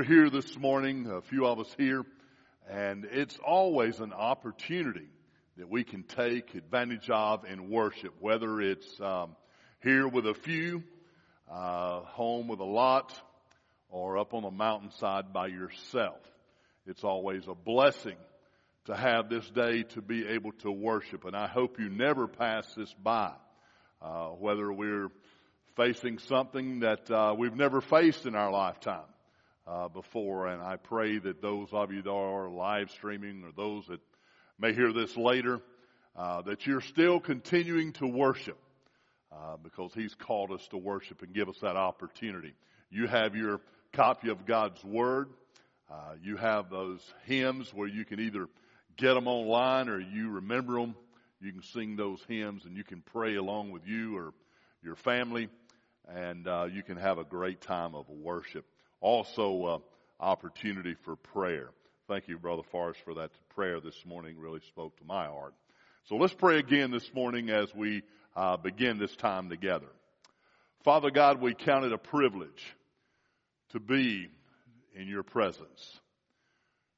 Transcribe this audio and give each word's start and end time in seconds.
we're 0.00 0.06
here 0.06 0.30
this 0.30 0.56
morning, 0.56 1.06
a 1.10 1.20
few 1.20 1.44
of 1.44 1.60
us 1.60 1.74
here, 1.76 2.06
and 2.70 3.04
it's 3.04 3.38
always 3.44 4.00
an 4.00 4.14
opportunity 4.14 5.10
that 5.58 5.68
we 5.68 5.84
can 5.84 6.04
take 6.04 6.54
advantage 6.54 7.10
of 7.10 7.44
in 7.44 7.68
worship, 7.68 8.14
whether 8.18 8.62
it's 8.62 8.98
um, 9.02 9.36
here 9.82 10.08
with 10.08 10.26
a 10.26 10.32
few, 10.32 10.82
uh, 11.52 12.00
home 12.00 12.48
with 12.48 12.60
a 12.60 12.64
lot, 12.64 13.12
or 13.90 14.16
up 14.16 14.32
on 14.32 14.42
the 14.42 14.50
mountainside 14.50 15.34
by 15.34 15.48
yourself. 15.48 16.20
It's 16.86 17.04
always 17.04 17.46
a 17.46 17.54
blessing 17.54 18.16
to 18.86 18.96
have 18.96 19.28
this 19.28 19.50
day 19.50 19.82
to 19.82 20.00
be 20.00 20.26
able 20.28 20.52
to 20.62 20.70
worship, 20.70 21.26
and 21.26 21.36
I 21.36 21.46
hope 21.46 21.78
you 21.78 21.90
never 21.90 22.26
pass 22.26 22.64
this 22.74 22.94
by, 22.94 23.32
uh, 24.00 24.28
whether 24.28 24.72
we're 24.72 25.10
facing 25.76 26.20
something 26.20 26.80
that 26.80 27.10
uh, 27.10 27.34
we've 27.36 27.54
never 27.54 27.82
faced 27.82 28.24
in 28.24 28.34
our 28.34 28.50
lifetime 28.50 29.04
uh, 29.70 29.88
before. 29.88 30.48
And 30.48 30.62
I 30.62 30.76
pray 30.76 31.18
that 31.18 31.40
those 31.40 31.68
of 31.72 31.92
you 31.92 32.02
that 32.02 32.10
are 32.10 32.48
live 32.48 32.90
streaming 32.90 33.44
or 33.44 33.52
those 33.56 33.86
that 33.86 34.00
may 34.58 34.72
hear 34.74 34.92
this 34.92 35.16
later, 35.16 35.60
uh, 36.16 36.42
that 36.42 36.66
you're 36.66 36.80
still 36.80 37.20
continuing 37.20 37.92
to 37.94 38.06
worship 38.06 38.58
uh, 39.32 39.56
because 39.62 39.92
He's 39.94 40.14
called 40.14 40.50
us 40.50 40.66
to 40.68 40.76
worship 40.76 41.22
and 41.22 41.32
give 41.32 41.48
us 41.48 41.58
that 41.62 41.76
opportunity. 41.76 42.54
You 42.90 43.06
have 43.06 43.36
your 43.36 43.60
copy 43.92 44.30
of 44.30 44.44
God's 44.44 44.82
Word. 44.84 45.28
Uh, 45.90 46.14
you 46.22 46.36
have 46.36 46.70
those 46.70 47.00
hymns 47.26 47.72
where 47.72 47.88
you 47.88 48.04
can 48.04 48.20
either 48.20 48.48
get 48.96 49.14
them 49.14 49.28
online 49.28 49.88
or 49.88 50.00
you 50.00 50.30
remember 50.30 50.74
them. 50.74 50.94
You 51.40 51.52
can 51.52 51.62
sing 51.62 51.96
those 51.96 52.20
hymns 52.28 52.64
and 52.64 52.76
you 52.76 52.84
can 52.84 53.02
pray 53.12 53.36
along 53.36 53.70
with 53.70 53.86
you 53.86 54.16
or 54.16 54.34
your 54.82 54.96
family 54.96 55.48
and 56.08 56.46
uh, 56.46 56.66
you 56.70 56.82
can 56.82 56.96
have 56.96 57.18
a 57.18 57.24
great 57.24 57.60
time 57.60 57.94
of 57.94 58.08
worship. 58.08 58.64
Also, 59.00 59.64
uh, 59.64 59.78
opportunity 60.22 60.94
for 61.04 61.16
prayer. 61.16 61.70
Thank 62.06 62.28
you, 62.28 62.38
Brother 62.38 62.62
Forrest, 62.70 63.00
for 63.04 63.14
that 63.14 63.30
prayer 63.54 63.80
this 63.80 64.04
morning. 64.04 64.36
Really 64.38 64.60
spoke 64.68 64.96
to 64.98 65.04
my 65.04 65.26
heart. 65.26 65.54
So 66.08 66.16
let's 66.16 66.34
pray 66.34 66.58
again 66.58 66.90
this 66.90 67.14
morning 67.14 67.50
as 67.50 67.74
we 67.74 68.02
uh, 68.36 68.56
begin 68.58 68.98
this 68.98 69.14
time 69.16 69.48
together. 69.48 69.86
Father 70.84 71.10
God, 71.10 71.40
we 71.40 71.54
count 71.54 71.84
it 71.84 71.92
a 71.92 71.98
privilege 71.98 72.76
to 73.72 73.80
be 73.80 74.28
in 74.94 75.08
your 75.08 75.22
presence. 75.22 76.00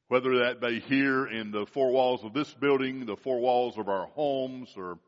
Whether 0.08 0.40
that 0.40 0.60
be 0.60 0.80
here 0.80 1.26
in 1.26 1.52
the 1.52 1.66
four 1.66 1.90
walls 1.90 2.24
of 2.24 2.32
this 2.32 2.52
building, 2.54 3.06
the 3.06 3.16
four 3.16 3.40
walls 3.40 3.78
of 3.78 3.88
our 3.88 4.06
homes, 4.06 4.72
or 4.76 4.98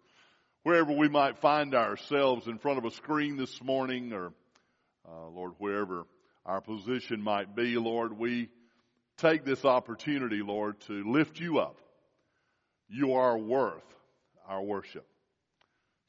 wherever 0.63 0.93
we 0.93 1.09
might 1.09 1.39
find 1.39 1.75
ourselves 1.75 2.47
in 2.47 2.59
front 2.59 2.79
of 2.79 2.85
a 2.85 2.91
screen 2.91 3.37
this 3.37 3.63
morning 3.63 4.13
or, 4.13 4.33
uh, 5.09 5.29
Lord, 5.29 5.53
wherever 5.59 6.05
our 6.47 6.61
position 6.61 7.23
might 7.23 7.55
be, 7.55 7.77
Lord, 7.77 8.19
we 8.19 8.49
take 9.19 9.45
this 9.45 9.65
opportunity, 9.65 10.43
Lord, 10.43 10.81
to 10.83 11.11
lift 11.11 11.41
you 11.41 11.59
up. 11.59 11.79
You 12.89 13.15
are 13.15 13.39
worth 13.39 13.85
our 14.47 14.63
worship. 14.63 15.07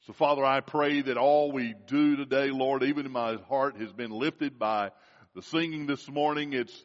So 0.06 0.12
Father, 0.12 0.44
I 0.44 0.60
pray 0.60 1.02
that 1.02 1.16
all 1.16 1.50
we 1.50 1.74
do 1.86 2.16
today, 2.16 2.50
Lord, 2.50 2.82
even 2.82 3.06
in 3.06 3.12
my 3.12 3.36
heart 3.48 3.76
has 3.78 3.92
been 3.92 4.10
lifted 4.10 4.58
by 4.58 4.90
the 5.34 5.42
singing 5.42 5.86
this 5.86 6.08
morning. 6.08 6.52
It's, 6.52 6.84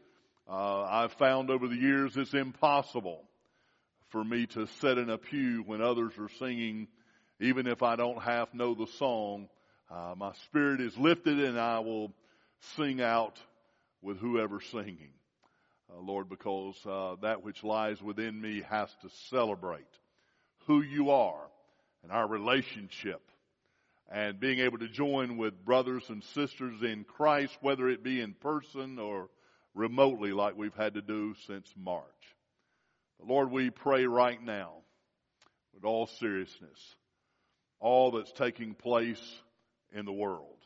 uh, 0.50 0.84
I've 0.84 1.14
found 1.14 1.50
over 1.50 1.68
the 1.68 1.76
years 1.76 2.18
it's 2.18 2.34
impossible 2.34 3.24
for 4.10 4.24
me 4.24 4.48
to 4.48 4.66
sit 4.80 4.98
in 4.98 5.10
a 5.10 5.18
pew 5.18 5.64
when 5.66 5.82
others 5.82 6.14
are 6.18 6.30
singing 6.40 6.88
even 7.42 7.66
if 7.66 7.82
I 7.82 7.96
don't 7.96 8.22
half 8.22 8.54
know 8.54 8.76
the 8.76 8.86
song, 9.00 9.50
uh, 9.90 10.14
my 10.16 10.32
spirit 10.46 10.80
is 10.80 10.96
lifted 10.96 11.40
and 11.40 11.60
I 11.60 11.80
will 11.80 12.14
sing 12.76 13.02
out 13.02 13.40
with 14.02 14.17
whoever's 14.17 14.66
singing. 14.66 15.14
Uh, 15.90 16.00
Lord, 16.02 16.30
because 16.30 16.76
uh, 16.86 17.16
that 17.22 17.44
which 17.44 17.64
lies 17.64 18.02
within 18.02 18.40
me 18.40 18.64
has 18.70 18.90
to 19.02 19.09
celebrate 19.30 19.86
who 20.68 20.81
you 20.81 21.12
are 21.12 21.50
and 22.03 22.12
our 22.12 22.28
relationship 22.28 23.22
and 24.09 24.40
being 24.40 24.59
able 24.59 24.78
to 24.78 24.88
join 24.88 25.38
with 25.38 25.66
brothers 25.66 26.03
and 26.09 26.24
sisters 26.24 26.81
in 26.81 27.03
Christ, 27.03 27.58
whether 27.62 27.90
it 27.90 28.03
be 28.03 28.22
in 28.22 28.34
person 28.34 29.00
or 29.00 29.30
remotely 29.74 30.34
like 30.34 30.57
we've 30.57 30.75
had 30.75 30.96
to 30.96 31.02
do 31.02 31.34
since 31.47 31.74
March. 31.78 32.06
But 33.19 33.28
Lord, 33.28 33.52
we 33.52 33.69
pray 33.69 34.06
right 34.06 34.41
now 34.41 34.74
with 35.74 35.86
all 35.86 36.07
seriousness 36.07 36.96
all 37.81 38.12
that's 38.12 38.31
taking 38.31 38.75
place 38.75 39.41
in 39.91 40.06
the 40.06 40.13
world. 40.13 40.59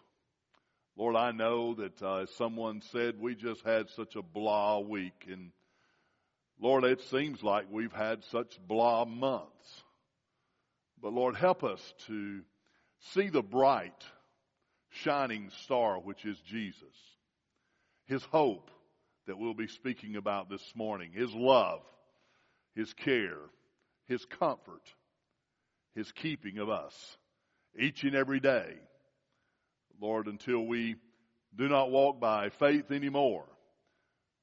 Lord, 0.97 1.15
I 1.15 1.31
know 1.31 1.75
that 1.75 2.01
uh, 2.01 2.25
someone 2.37 2.81
said, 2.91 3.19
we 3.19 3.35
just 3.35 3.63
had 3.65 3.89
such 3.89 4.15
a 4.15 4.21
blah 4.21 4.79
week. 4.79 5.25
And 5.29 5.51
Lord, 6.59 6.83
it 6.83 7.01
seems 7.01 7.43
like 7.43 7.65
we've 7.69 7.91
had 7.91 8.23
such 8.25 8.59
blah 8.65 9.05
months. 9.05 9.83
But 11.01 11.13
Lord, 11.13 11.35
help 11.35 11.63
us 11.63 11.93
to 12.07 12.41
see 13.13 13.29
the 13.29 13.43
bright, 13.43 14.03
shining 14.89 15.49
star, 15.63 15.99
which 15.99 16.25
is 16.25 16.39
Jesus. 16.41 16.83
His 18.05 18.23
hope 18.23 18.71
that 19.27 19.37
we'll 19.37 19.53
be 19.53 19.67
speaking 19.67 20.15
about 20.15 20.49
this 20.49 20.73
morning. 20.75 21.11
His 21.13 21.33
love, 21.33 21.81
His 22.75 22.93
care, 22.93 23.39
His 24.07 24.23
comfort 24.25 24.83
his 25.95 26.11
keeping 26.11 26.59
of 26.59 26.69
us 26.69 27.17
each 27.79 28.03
and 28.03 28.15
every 28.15 28.39
day. 28.39 28.75
Lord, 30.01 30.27
until 30.27 30.65
we 30.65 30.95
do 31.55 31.67
not 31.67 31.91
walk 31.91 32.19
by 32.19 32.49
faith 32.49 32.91
anymore, 32.91 33.45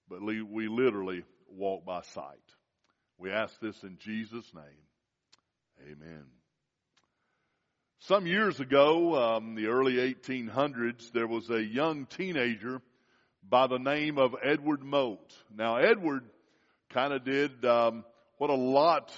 but 0.08 0.22
we 0.22 0.68
literally 0.68 1.24
walk 1.48 1.84
by 1.84 2.02
sight. 2.14 2.38
We 3.18 3.30
ask 3.30 3.58
this 3.60 3.82
in 3.82 3.98
Jesus' 3.98 4.50
name. 4.54 5.90
Amen. 5.90 6.24
Some 8.00 8.26
years 8.26 8.58
ago, 8.58 9.36
um, 9.36 9.54
the 9.54 9.66
early 9.66 9.94
1800s, 9.94 11.12
there 11.12 11.28
was 11.28 11.48
a 11.50 11.62
young 11.62 12.06
teenager 12.06 12.82
by 13.48 13.68
the 13.68 13.78
name 13.78 14.18
of 14.18 14.34
Edward 14.42 14.82
Mote. 14.82 15.32
Now, 15.56 15.76
Edward 15.76 16.24
kind 16.90 17.12
of 17.12 17.24
did 17.24 17.64
um, 17.64 18.04
what 18.38 18.50
a 18.50 18.54
lot 18.54 19.12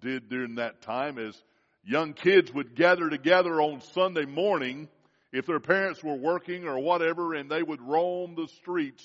did 0.00 0.28
during 0.28 0.54
that 0.54 0.80
time 0.82 1.18
is 1.18 1.36
young 1.84 2.14
kids 2.14 2.52
would 2.52 2.74
gather 2.74 3.10
together 3.10 3.60
on 3.60 3.82
Sunday 3.92 4.24
morning 4.24 4.88
if 5.32 5.46
their 5.46 5.60
parents 5.60 6.02
were 6.02 6.16
working 6.16 6.66
or 6.66 6.78
whatever 6.78 7.34
and 7.34 7.50
they 7.50 7.62
would 7.62 7.80
roam 7.80 8.34
the 8.34 8.48
streets 8.48 9.04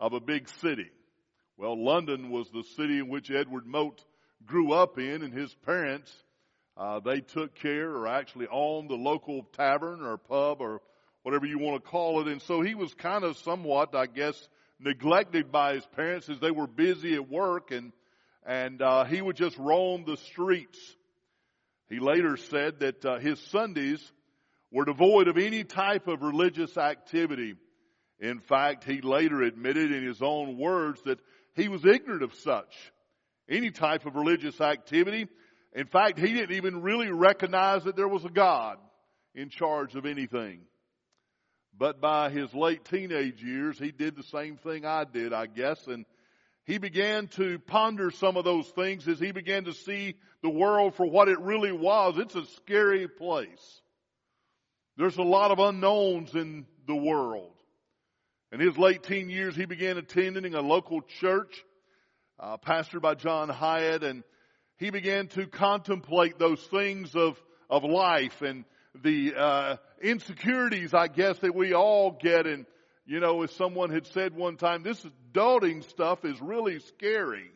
of 0.00 0.12
a 0.12 0.20
big 0.20 0.48
city. 0.60 0.90
Well, 1.56 1.82
London 1.82 2.30
was 2.30 2.50
the 2.50 2.64
city 2.76 2.98
in 2.98 3.08
which 3.08 3.30
Edward 3.30 3.66
Mote 3.66 4.04
grew 4.44 4.72
up 4.72 4.98
in 4.98 5.22
and 5.22 5.32
his 5.32 5.54
parents, 5.64 6.12
uh, 6.76 7.00
they 7.00 7.20
took 7.20 7.54
care 7.54 7.90
or 7.90 8.06
actually 8.06 8.46
owned 8.50 8.90
the 8.90 8.96
local 8.96 9.42
tavern 9.56 10.02
or 10.02 10.18
pub 10.18 10.60
or 10.60 10.82
whatever 11.22 11.46
you 11.46 11.58
want 11.58 11.82
to 11.82 11.90
call 11.90 12.20
it. 12.20 12.28
And 12.28 12.42
so 12.42 12.60
he 12.60 12.74
was 12.74 12.92
kind 12.94 13.24
of 13.24 13.38
somewhat, 13.38 13.94
I 13.94 14.06
guess, 14.06 14.36
neglected 14.78 15.50
by 15.50 15.74
his 15.74 15.86
parents 15.96 16.28
as 16.28 16.38
they 16.40 16.50
were 16.50 16.66
busy 16.66 17.14
at 17.14 17.28
work 17.28 17.70
and, 17.70 17.92
and, 18.44 18.82
uh, 18.82 19.04
he 19.04 19.22
would 19.22 19.36
just 19.36 19.56
roam 19.56 20.04
the 20.06 20.18
streets. 20.18 20.78
He 21.88 21.98
later 21.98 22.36
said 22.36 22.80
that 22.80 23.04
uh, 23.04 23.18
his 23.18 23.40
Sundays 23.50 24.12
were 24.72 24.84
devoid 24.84 25.28
of 25.28 25.38
any 25.38 25.64
type 25.64 26.08
of 26.08 26.22
religious 26.22 26.76
activity. 26.76 27.54
In 28.18 28.40
fact, 28.40 28.84
he 28.84 29.00
later 29.00 29.42
admitted 29.42 29.92
in 29.92 30.04
his 30.04 30.22
own 30.22 30.58
words 30.58 31.00
that 31.04 31.20
he 31.54 31.68
was 31.68 31.84
ignorant 31.84 32.22
of 32.22 32.34
such, 32.34 32.92
any 33.48 33.70
type 33.70 34.06
of 34.06 34.16
religious 34.16 34.60
activity. 34.60 35.28
In 35.74 35.86
fact, 35.86 36.18
he 36.18 36.32
didn't 36.32 36.56
even 36.56 36.82
really 36.82 37.10
recognize 37.10 37.84
that 37.84 37.96
there 37.96 38.08
was 38.08 38.24
a 38.24 38.30
God 38.30 38.78
in 39.34 39.50
charge 39.50 39.94
of 39.94 40.06
anything. 40.06 40.60
But 41.78 42.00
by 42.00 42.30
his 42.30 42.54
late 42.54 42.84
teenage 42.86 43.42
years, 43.42 43.78
he 43.78 43.92
did 43.92 44.16
the 44.16 44.22
same 44.22 44.56
thing 44.56 44.86
I 44.86 45.04
did, 45.04 45.34
I 45.34 45.46
guess, 45.46 45.86
and 45.86 46.06
he 46.64 46.78
began 46.78 47.28
to 47.28 47.58
ponder 47.58 48.10
some 48.10 48.36
of 48.36 48.44
those 48.44 48.68
things 48.70 49.06
as 49.06 49.20
he 49.20 49.30
began 49.30 49.64
to 49.64 49.74
see 49.74 50.14
the 50.42 50.50
world 50.50 50.94
for 50.94 51.06
what 51.06 51.28
it 51.28 51.38
really 51.40 51.72
was. 51.72 52.18
It's 52.18 52.34
a 52.34 52.46
scary 52.56 53.06
place. 53.06 53.82
There's 54.96 55.16
a 55.16 55.22
lot 55.22 55.50
of 55.50 55.58
unknowns 55.58 56.34
in 56.34 56.66
the 56.86 56.96
world. 56.96 57.52
In 58.52 58.60
his 58.60 58.78
late 58.78 59.02
teen 59.02 59.28
years, 59.28 59.56
he 59.56 59.66
began 59.66 59.98
attending 59.98 60.54
a 60.54 60.60
local 60.60 61.02
church, 61.20 61.64
uh, 62.38 62.56
pastored 62.56 63.02
by 63.02 63.14
John 63.14 63.48
Hyatt, 63.48 64.02
and 64.02 64.22
he 64.78 64.90
began 64.90 65.28
to 65.28 65.46
contemplate 65.46 66.38
those 66.38 66.62
things 66.62 67.14
of, 67.14 67.40
of 67.68 67.84
life 67.84 68.42
and 68.42 68.64
the 69.02 69.34
uh, 69.34 69.76
insecurities, 70.00 70.94
I 70.94 71.08
guess, 71.08 71.38
that 71.40 71.54
we 71.54 71.74
all 71.74 72.12
get 72.12 72.46
and 72.46 72.66
you 73.06 73.20
know, 73.20 73.42
as 73.42 73.52
someone 73.52 73.90
had 73.90 74.06
said 74.08 74.34
one 74.34 74.56
time, 74.56 74.82
this 74.82 75.00
adulting 75.32 75.88
stuff 75.90 76.24
is 76.24 76.40
really 76.40 76.80
scary. 76.80 77.50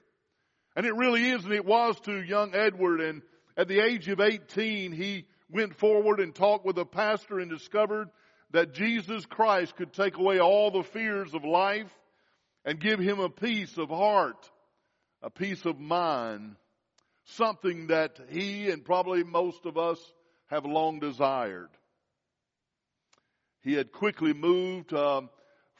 And 0.76 0.86
it 0.86 0.94
really 0.94 1.28
is, 1.28 1.44
and 1.44 1.52
it 1.52 1.66
was 1.66 1.98
to 2.00 2.22
young 2.22 2.54
Edward. 2.54 3.00
And 3.00 3.22
at 3.56 3.66
the 3.66 3.80
age 3.80 4.08
of 4.08 4.20
18, 4.20 4.92
he 4.92 5.26
went 5.52 5.76
forward 5.76 6.20
and 6.20 6.34
talked 6.34 6.64
with 6.64 6.78
a 6.78 6.84
pastor 6.84 7.38
and 7.40 7.50
discovered 7.50 8.08
that 8.52 8.74
Jesus 8.74 9.26
Christ 9.26 9.76
could 9.76 9.92
take 9.92 10.16
away 10.16 10.40
all 10.40 10.70
the 10.70 10.82
fears 10.82 11.34
of 11.34 11.44
life. 11.44 11.90
and 12.64 12.78
give 12.78 13.00
him 13.00 13.20
a 13.20 13.30
peace 13.30 13.78
of 13.78 13.88
heart, 13.88 14.50
a 15.22 15.30
peace 15.30 15.64
of 15.64 15.78
mind, 15.78 16.56
something 17.24 17.88
that 17.88 18.18
he 18.28 18.70
and 18.70 18.84
probably 18.84 19.24
most 19.24 19.64
of 19.66 19.78
us 19.78 19.98
have 20.48 20.64
long 20.64 21.00
desired. 21.00 21.70
He 23.62 23.74
had 23.74 23.92
quickly 23.92 24.32
moved 24.32 24.92
uh, 24.92 25.22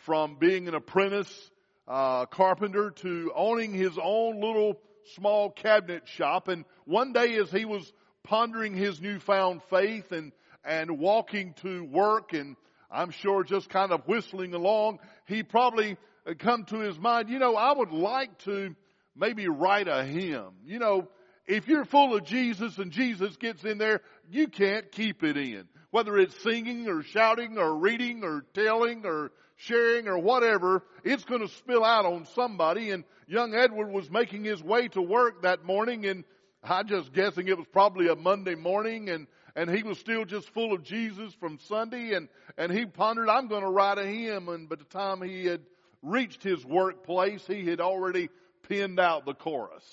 from 0.05 0.37
being 0.38 0.69
an 0.69 0.75
apprentice 0.75 1.50
uh, 1.88 2.26
carpenter 2.26 2.90
to 2.90 3.32
owning 3.34 3.72
his 3.72 3.99
own 4.02 4.40
little 4.40 4.81
small 5.17 5.50
cabinet 5.50 6.06
shop. 6.06 6.49
And 6.49 6.64
one 6.84 7.12
day, 7.12 7.37
as 7.37 7.50
he 7.50 7.64
was 7.64 7.90
pondering 8.25 8.75
his 8.75 9.00
newfound 9.00 9.62
faith 9.70 10.12
and 10.12 10.32
and 10.64 10.99
walking 10.99 11.55
to 11.62 11.84
work, 11.84 12.32
and 12.32 12.56
I'm 12.90 13.11
sure 13.11 13.44
just 13.44 13.69
kind 13.69 13.93
of 13.93 14.06
whistling 14.06 14.55
along, 14.55 14.99
he 15.26 15.43
probably 15.43 15.96
come 16.38 16.64
to 16.64 16.81
his 16.81 16.99
mind. 16.99 17.28
You 17.31 17.38
know, 17.38 17.56
I 17.56 17.72
would 17.72 17.93
like 17.93 18.37
to 18.40 18.75
maybe 19.17 19.49
write 19.49 19.88
a 19.88 20.05
hymn. 20.05 20.50
You 20.64 20.78
know, 20.78 21.08
if 21.46 21.67
you're 21.67 21.84
full 21.84 22.14
of 22.17 22.25
Jesus 22.25 22.78
and 22.78 22.93
Jesus 22.93 23.37
gets 23.37 23.64
in 23.64 23.78
there, 23.78 24.00
you 24.31 24.49
can't 24.49 24.90
keep 24.93 25.22
it 25.22 25.37
in. 25.37 25.64
Whether 25.90 26.19
it's 26.19 26.40
singing 26.43 26.88
or 26.88 27.02
shouting 27.02 27.58
or 27.58 27.75
reading 27.76 28.22
or 28.22 28.44
telling 28.55 29.05
or 29.05 29.32
sharing 29.56 30.06
or 30.06 30.19
whatever, 30.19 30.84
it's 31.05 31.25
going 31.25 31.40
to 31.40 31.49
spill 31.49 31.84
out 31.84 32.06
on 32.06 32.26
somebody. 32.34 32.90
And 32.90 33.05
young 33.26 33.55
Edward 33.55 33.90
was 33.90 34.11
making 34.11 34.44
his 34.44 34.62
way 34.62 34.88
to 34.88 35.02
work 35.02 35.43
that 35.43 35.64
morning 35.64 36.06
and 36.06 36.25
I'm 36.62 36.87
just 36.87 37.12
guessing 37.12 37.49
it 37.49 37.57
was 37.57 37.67
probably 37.73 38.09
a 38.09 38.17
Monday 38.17 38.55
morning 38.55 39.09
and, 39.09 39.27
and 39.57 39.71
he 39.71 39.83
was 39.83 39.99
still 39.99 40.25
just 40.25 40.49
full 40.51 40.73
of 40.73 40.83
Jesus 40.83 41.33
from 41.35 41.59
Sunday 41.59 42.15
and, 42.15 42.29
and 42.59 42.71
he 42.71 42.85
pondered, 42.85 43.29
I'm 43.29 43.49
going 43.49 43.62
to 43.62 43.71
write 43.71 43.99
a 43.99 44.07
hymn. 44.07 44.49
And 44.49 44.69
by 44.69 44.77
the 44.77 44.85
time 44.85 45.23
he 45.23 45.47
had 45.47 45.62
reached 46.03 46.43
his 46.43 46.65
workplace, 46.65 47.47
he 47.47 47.67
had 47.67 47.81
already 47.81 48.29
penned 48.69 49.01
out 49.01 49.25
the 49.25 49.35
chorus. 49.35 49.85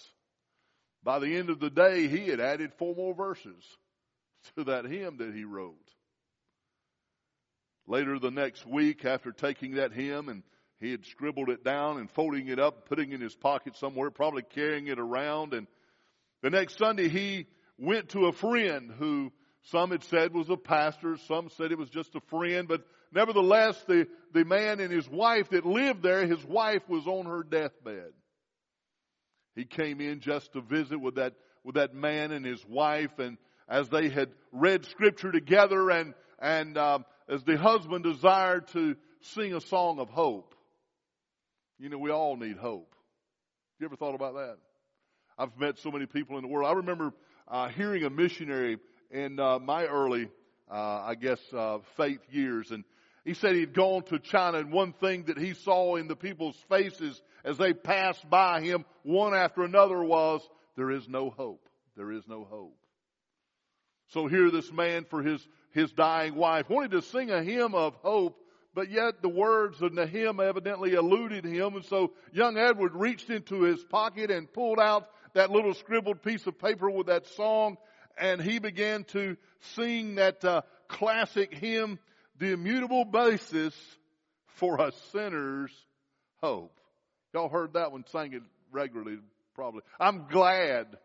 By 1.03 1.19
the 1.19 1.37
end 1.37 1.49
of 1.49 1.59
the 1.59 1.69
day, 1.69 2.07
he 2.07 2.27
had 2.27 2.41
added 2.41 2.73
four 2.77 2.93
more 2.93 3.13
verses 3.13 3.63
to 4.57 4.65
that 4.65 4.85
hymn 4.85 5.17
that 5.17 5.33
he 5.33 5.45
wrote. 5.45 5.75
Later 7.87 8.19
the 8.19 8.31
next 8.31 8.65
week, 8.65 9.05
after 9.05 9.31
taking 9.31 9.75
that 9.75 9.93
hymn 9.93 10.27
and 10.27 10.43
he 10.79 10.91
had 10.91 11.05
scribbled 11.05 11.49
it 11.49 11.63
down 11.63 11.97
and 11.97 12.11
folding 12.11 12.49
it 12.49 12.59
up, 12.59 12.87
putting 12.87 13.11
it 13.11 13.15
in 13.15 13.21
his 13.21 13.35
pocket 13.35 13.77
somewhere, 13.77 14.11
probably 14.11 14.43
carrying 14.43 14.87
it 14.87 14.99
around. 14.99 15.53
And 15.53 15.65
the 16.47 16.57
next 16.57 16.77
Sunday, 16.77 17.09
he 17.09 17.45
went 17.77 18.07
to 18.09 18.27
a 18.27 18.31
friend 18.31 18.89
who 18.97 19.33
some 19.63 19.91
had 19.91 20.01
said 20.05 20.33
was 20.33 20.49
a 20.49 20.55
pastor, 20.55 21.17
some 21.27 21.49
said 21.49 21.73
it 21.73 21.77
was 21.77 21.89
just 21.89 22.15
a 22.15 22.21
friend, 22.21 22.69
but 22.69 22.85
nevertheless, 23.11 23.75
the, 23.85 24.07
the 24.33 24.45
man 24.45 24.79
and 24.79 24.89
his 24.89 25.09
wife 25.09 25.49
that 25.49 25.65
lived 25.65 26.03
there, 26.03 26.25
his 26.25 26.45
wife 26.45 26.87
was 26.87 27.05
on 27.05 27.25
her 27.25 27.43
deathbed. 27.43 28.13
He 29.55 29.65
came 29.65 29.99
in 29.99 30.21
just 30.21 30.53
to 30.53 30.61
visit 30.61 31.01
with 31.01 31.15
that, 31.15 31.33
with 31.65 31.75
that 31.75 31.93
man 31.93 32.31
and 32.31 32.45
his 32.45 32.65
wife, 32.65 33.19
and 33.19 33.37
as 33.67 33.89
they 33.89 34.07
had 34.07 34.29
read 34.53 34.85
scripture 34.85 35.33
together 35.33 35.89
and, 35.89 36.13
and, 36.39 36.77
um, 36.77 37.03
as 37.27 37.43
the 37.43 37.57
husband 37.57 38.05
desired 38.05 38.69
to 38.69 38.95
sing 39.19 39.53
a 39.53 39.59
song 39.59 39.99
of 39.99 40.09
hope. 40.09 40.55
You 41.77 41.89
know, 41.89 41.97
we 41.97 42.11
all 42.11 42.37
need 42.37 42.55
hope. 42.55 42.95
You 43.81 43.85
ever 43.87 43.97
thought 43.97 44.15
about 44.15 44.35
that? 44.35 44.57
I've 45.37 45.57
met 45.57 45.77
so 45.77 45.91
many 45.91 46.07
people 46.07 46.37
in 46.37 46.41
the 46.41 46.47
world. 46.47 46.67
I 46.69 46.73
remember 46.73 47.13
uh, 47.47 47.69
hearing 47.69 48.03
a 48.03 48.09
missionary 48.09 48.77
in 49.11 49.39
uh, 49.39 49.59
my 49.59 49.85
early, 49.85 50.29
uh, 50.69 50.73
I 50.73 51.15
guess, 51.15 51.39
uh, 51.53 51.79
faith 51.95 52.21
years, 52.31 52.71
and 52.71 52.83
he 53.23 53.33
said 53.33 53.55
he'd 53.55 53.73
gone 53.73 54.03
to 54.03 54.19
China, 54.19 54.57
and 54.59 54.71
one 54.71 54.93
thing 54.93 55.25
that 55.25 55.37
he 55.37 55.53
saw 55.53 55.97
in 55.97 56.07
the 56.07 56.15
people's 56.15 56.57
faces 56.69 57.21
as 57.43 57.57
they 57.57 57.73
passed 57.73 58.27
by 58.29 58.61
him, 58.61 58.85
one 59.03 59.35
after 59.35 59.63
another, 59.63 60.01
was 60.01 60.41
there 60.75 60.89
is 60.89 61.07
no 61.07 61.29
hope. 61.29 61.67
There 61.95 62.11
is 62.11 62.27
no 62.27 62.45
hope. 62.45 62.77
So 64.09 64.27
here, 64.27 64.49
this 64.49 64.71
man 64.71 65.05
for 65.09 65.21
his 65.21 65.45
his 65.71 65.91
dying 65.91 66.33
wife 66.35 66.69
wanted 66.69 66.91
to 66.91 67.01
sing 67.01 67.29
a 67.29 67.43
hymn 67.43 67.75
of 67.75 67.93
hope, 67.95 68.39
but 68.73 68.89
yet 68.89 69.21
the 69.21 69.29
words 69.29 69.81
of 69.81 69.93
the 69.93 70.07
hymn 70.07 70.39
evidently 70.39 70.93
eluded 70.93 71.45
him, 71.45 71.75
and 71.75 71.85
so 71.85 72.13
young 72.31 72.57
Edward 72.57 72.95
reached 72.95 73.29
into 73.29 73.61
his 73.63 73.83
pocket 73.83 74.31
and 74.31 74.51
pulled 74.51 74.79
out 74.79 75.09
that 75.37 75.51
little 75.51 75.73
scribbled 75.75 76.23
piece 76.23 76.45
of 76.47 76.57
paper 76.57 76.89
with 76.89 77.07
that 77.07 77.27
song, 77.35 77.77
and 78.17 78.41
he 78.41 78.57
began 78.57 79.03
to 79.05 79.37
sing 79.75 80.15
that 80.15 80.43
uh, 80.43 80.61
classic 80.87 81.53
hymn, 81.53 81.99
"The 82.39 82.53
Immutable 82.53 83.05
Basis 83.05 83.73
for 84.55 84.81
a 84.81 84.91
Sinner's 85.11 85.71
Hope." 86.41 86.79
Y'all 87.33 87.49
heard 87.49 87.73
that 87.73 87.91
one, 87.91 88.03
sang 88.07 88.33
it 88.33 88.41
regularly, 88.71 89.19
probably. 89.53 89.81
I'm 89.99 90.27
glad 90.27 90.97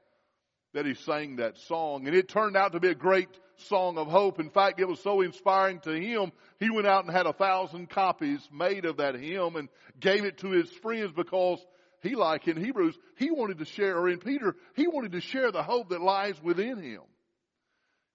that 0.73 0.87
he 0.87 0.95
sang 0.95 1.37
that 1.37 1.59
song, 1.59 2.07
and 2.07 2.17
it 2.17 2.29
turned 2.29 2.57
out 2.57 2.73
to 2.73 2.81
be 2.81 2.89
a 2.89 2.95
great 2.95 3.29
song 3.57 3.99
of 3.99 4.09
hope. 4.09 4.41
In 4.41 4.49
fact, 4.49 4.81
it 4.81 4.89
was 4.89 5.01
so 5.01 5.21
inspiring 5.21 5.81
to 5.81 5.93
him, 5.93 6.33
he 6.59 6.71
went 6.71 6.87
out 6.87 7.05
and 7.05 7.13
had 7.13 7.27
a 7.27 7.35
thousand 7.35 7.91
copies 7.91 8.41
made 8.51 8.87
of 8.87 8.97
that 8.97 9.15
hymn 9.15 9.57
and 9.57 9.69
gave 10.01 10.25
it 10.25 10.39
to 10.39 10.51
his 10.51 10.71
friends 10.71 11.13
because 11.15 11.65
he, 12.03 12.17
like 12.17 12.49
in 12.49 12.63
Hebrews, 12.63 12.99
he 13.17 13.31
wanted 13.31 13.59
to 13.59 13.65
share, 13.65 13.97
or 13.97 14.09
in 14.09 14.19
Peter, 14.19 14.57
he 14.75 14.89
wanted 14.89 15.13
to 15.13 15.21
share 15.21 15.53
the 15.53 15.63
hope 15.63 15.91
that 15.91 16.03
lies 16.03 16.35
within 16.43 16.83
him. 16.83 17.03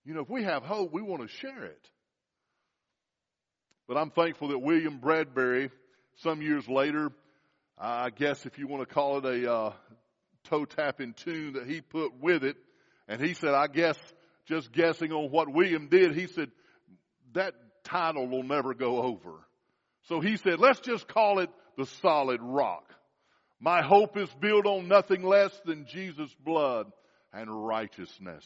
You 0.03 0.13
know, 0.13 0.21
if 0.21 0.29
we 0.29 0.43
have 0.43 0.63
hope, 0.63 0.91
we 0.91 1.01
want 1.01 1.21
to 1.21 1.27
share 1.27 1.63
it. 1.65 1.89
But 3.87 3.97
I'm 3.97 4.11
thankful 4.11 4.49
that 4.49 4.59
William 4.59 4.99
Bradbury, 4.99 5.71
some 6.17 6.41
years 6.41 6.67
later, 6.67 7.11
I 7.77 8.09
guess 8.09 8.45
if 8.45 8.59
you 8.59 8.67
want 8.67 8.87
to 8.87 8.93
call 8.93 9.19
it 9.19 9.25
a 9.25 9.51
uh, 9.51 9.73
toe 10.45 10.65
tapping 10.65 11.13
tune 11.13 11.53
that 11.53 11.67
he 11.67 11.79
put 11.79 12.19
with 12.19 12.43
it, 12.43 12.57
and 13.07 13.21
he 13.21 13.33
said, 13.33 13.53
I 13.53 13.67
guess, 13.67 13.97
just 14.47 14.71
guessing 14.73 15.13
on 15.13 15.31
what 15.31 15.53
William 15.53 15.87
did, 15.87 16.13
he 16.13 16.27
said, 16.27 16.51
that 17.33 17.53
title 17.85 18.27
will 18.27 18.43
never 18.43 18.73
go 18.73 19.01
over. 19.01 19.45
So 20.09 20.19
he 20.19 20.35
said, 20.37 20.59
let's 20.59 20.81
just 20.81 21.07
call 21.07 21.39
it 21.39 21.49
the 21.77 21.85
solid 22.01 22.41
rock. 22.41 22.93
My 23.59 23.81
hope 23.81 24.17
is 24.17 24.29
built 24.39 24.65
on 24.65 24.87
nothing 24.87 25.23
less 25.23 25.51
than 25.65 25.87
Jesus' 25.87 26.33
blood 26.45 26.91
and 27.33 27.67
righteousness. 27.67 28.45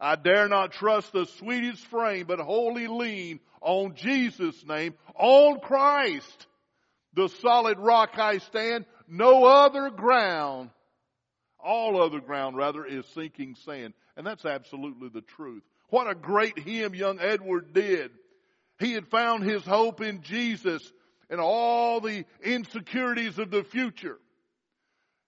I 0.00 0.16
dare 0.16 0.48
not 0.48 0.72
trust 0.72 1.12
the 1.12 1.26
sweetest 1.38 1.84
frame, 1.86 2.26
but 2.26 2.38
wholly 2.38 2.86
lean 2.86 3.40
on 3.60 3.94
Jesus' 3.94 4.64
name, 4.66 4.94
on 5.14 5.60
Christ. 5.60 6.46
The 7.14 7.28
solid 7.28 7.78
rock 7.78 8.18
I 8.18 8.38
stand, 8.38 8.84
no 9.08 9.44
other 9.46 9.90
ground, 9.90 10.70
all 11.58 12.00
other 12.00 12.20
ground 12.20 12.56
rather 12.56 12.84
is 12.84 13.06
sinking 13.14 13.56
sand. 13.64 13.94
And 14.16 14.26
that's 14.26 14.44
absolutely 14.44 15.08
the 15.08 15.22
truth. 15.22 15.62
What 15.88 16.10
a 16.10 16.14
great 16.14 16.58
hymn 16.58 16.94
young 16.94 17.18
Edward 17.20 17.72
did. 17.72 18.10
He 18.78 18.92
had 18.92 19.08
found 19.08 19.44
his 19.44 19.64
hope 19.64 20.00
in 20.00 20.22
Jesus 20.22 20.92
and 21.30 21.40
all 21.40 22.00
the 22.00 22.24
insecurities 22.42 23.38
of 23.38 23.50
the 23.50 23.64
future. 23.64 24.18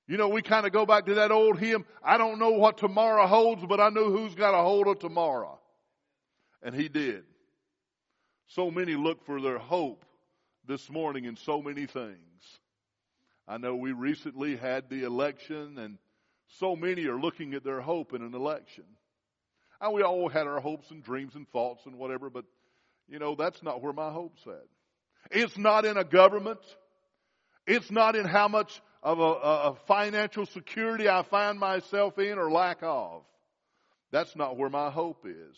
You 0.06 0.16
know, 0.16 0.28
we 0.28 0.40
kind 0.40 0.64
of 0.64 0.72
go 0.72 0.86
back 0.86 1.06
to 1.06 1.14
that 1.14 1.30
old 1.30 1.58
hymn, 1.58 1.84
I 2.02 2.16
don't 2.16 2.38
know 2.38 2.52
what 2.52 2.78
tomorrow 2.78 3.26
holds, 3.26 3.64
but 3.66 3.78
I 3.78 3.90
know 3.90 4.10
who's 4.10 4.34
got 4.34 4.58
a 4.58 4.62
hold 4.62 4.86
of 4.86 4.98
tomorrow. 4.98 5.58
And 6.62 6.74
he 6.74 6.88
did. 6.88 7.24
So 8.46 8.70
many 8.70 8.94
look 8.94 9.24
for 9.26 9.40
their 9.40 9.58
hope 9.58 10.06
this 10.66 10.90
morning 10.90 11.26
in 11.26 11.36
so 11.36 11.60
many 11.60 11.84
things. 11.86 12.16
I 13.46 13.58
know 13.58 13.76
we 13.76 13.92
recently 13.92 14.56
had 14.56 14.88
the 14.88 15.04
election 15.04 15.78
and 15.78 15.98
so 16.58 16.74
many 16.74 17.06
are 17.06 17.18
looking 17.18 17.52
at 17.52 17.62
their 17.62 17.80
hope 17.80 18.14
in 18.14 18.22
an 18.22 18.34
election. 18.34 18.84
And 19.80 19.92
we 19.92 20.02
all 20.02 20.28
had 20.28 20.46
our 20.46 20.60
hopes 20.60 20.90
and 20.90 21.02
dreams 21.02 21.34
and 21.34 21.48
thoughts 21.50 21.84
and 21.84 21.96
whatever, 21.96 22.30
but 22.30 22.46
you 23.08 23.18
know, 23.18 23.34
that's 23.34 23.62
not 23.62 23.82
where 23.82 23.92
my 23.92 24.10
hope's 24.10 24.46
at. 24.46 24.66
It's 25.30 25.56
not 25.58 25.84
in 25.84 25.96
a 25.96 26.04
government. 26.04 26.60
It's 27.66 27.90
not 27.90 28.16
in 28.16 28.24
how 28.24 28.48
much 28.48 28.80
of 29.02 29.20
a, 29.20 29.22
a, 29.22 29.76
financial 29.86 30.46
security 30.46 31.08
I 31.08 31.22
find 31.22 31.58
myself 31.58 32.18
in 32.18 32.38
or 32.38 32.50
lack 32.50 32.78
of. 32.82 33.22
That's 34.10 34.34
not 34.34 34.56
where 34.56 34.70
my 34.70 34.90
hope 34.90 35.26
is. 35.26 35.56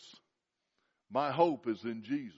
My 1.09 1.31
hope 1.31 1.67
is 1.67 1.83
in 1.83 2.03
Jesus. 2.03 2.37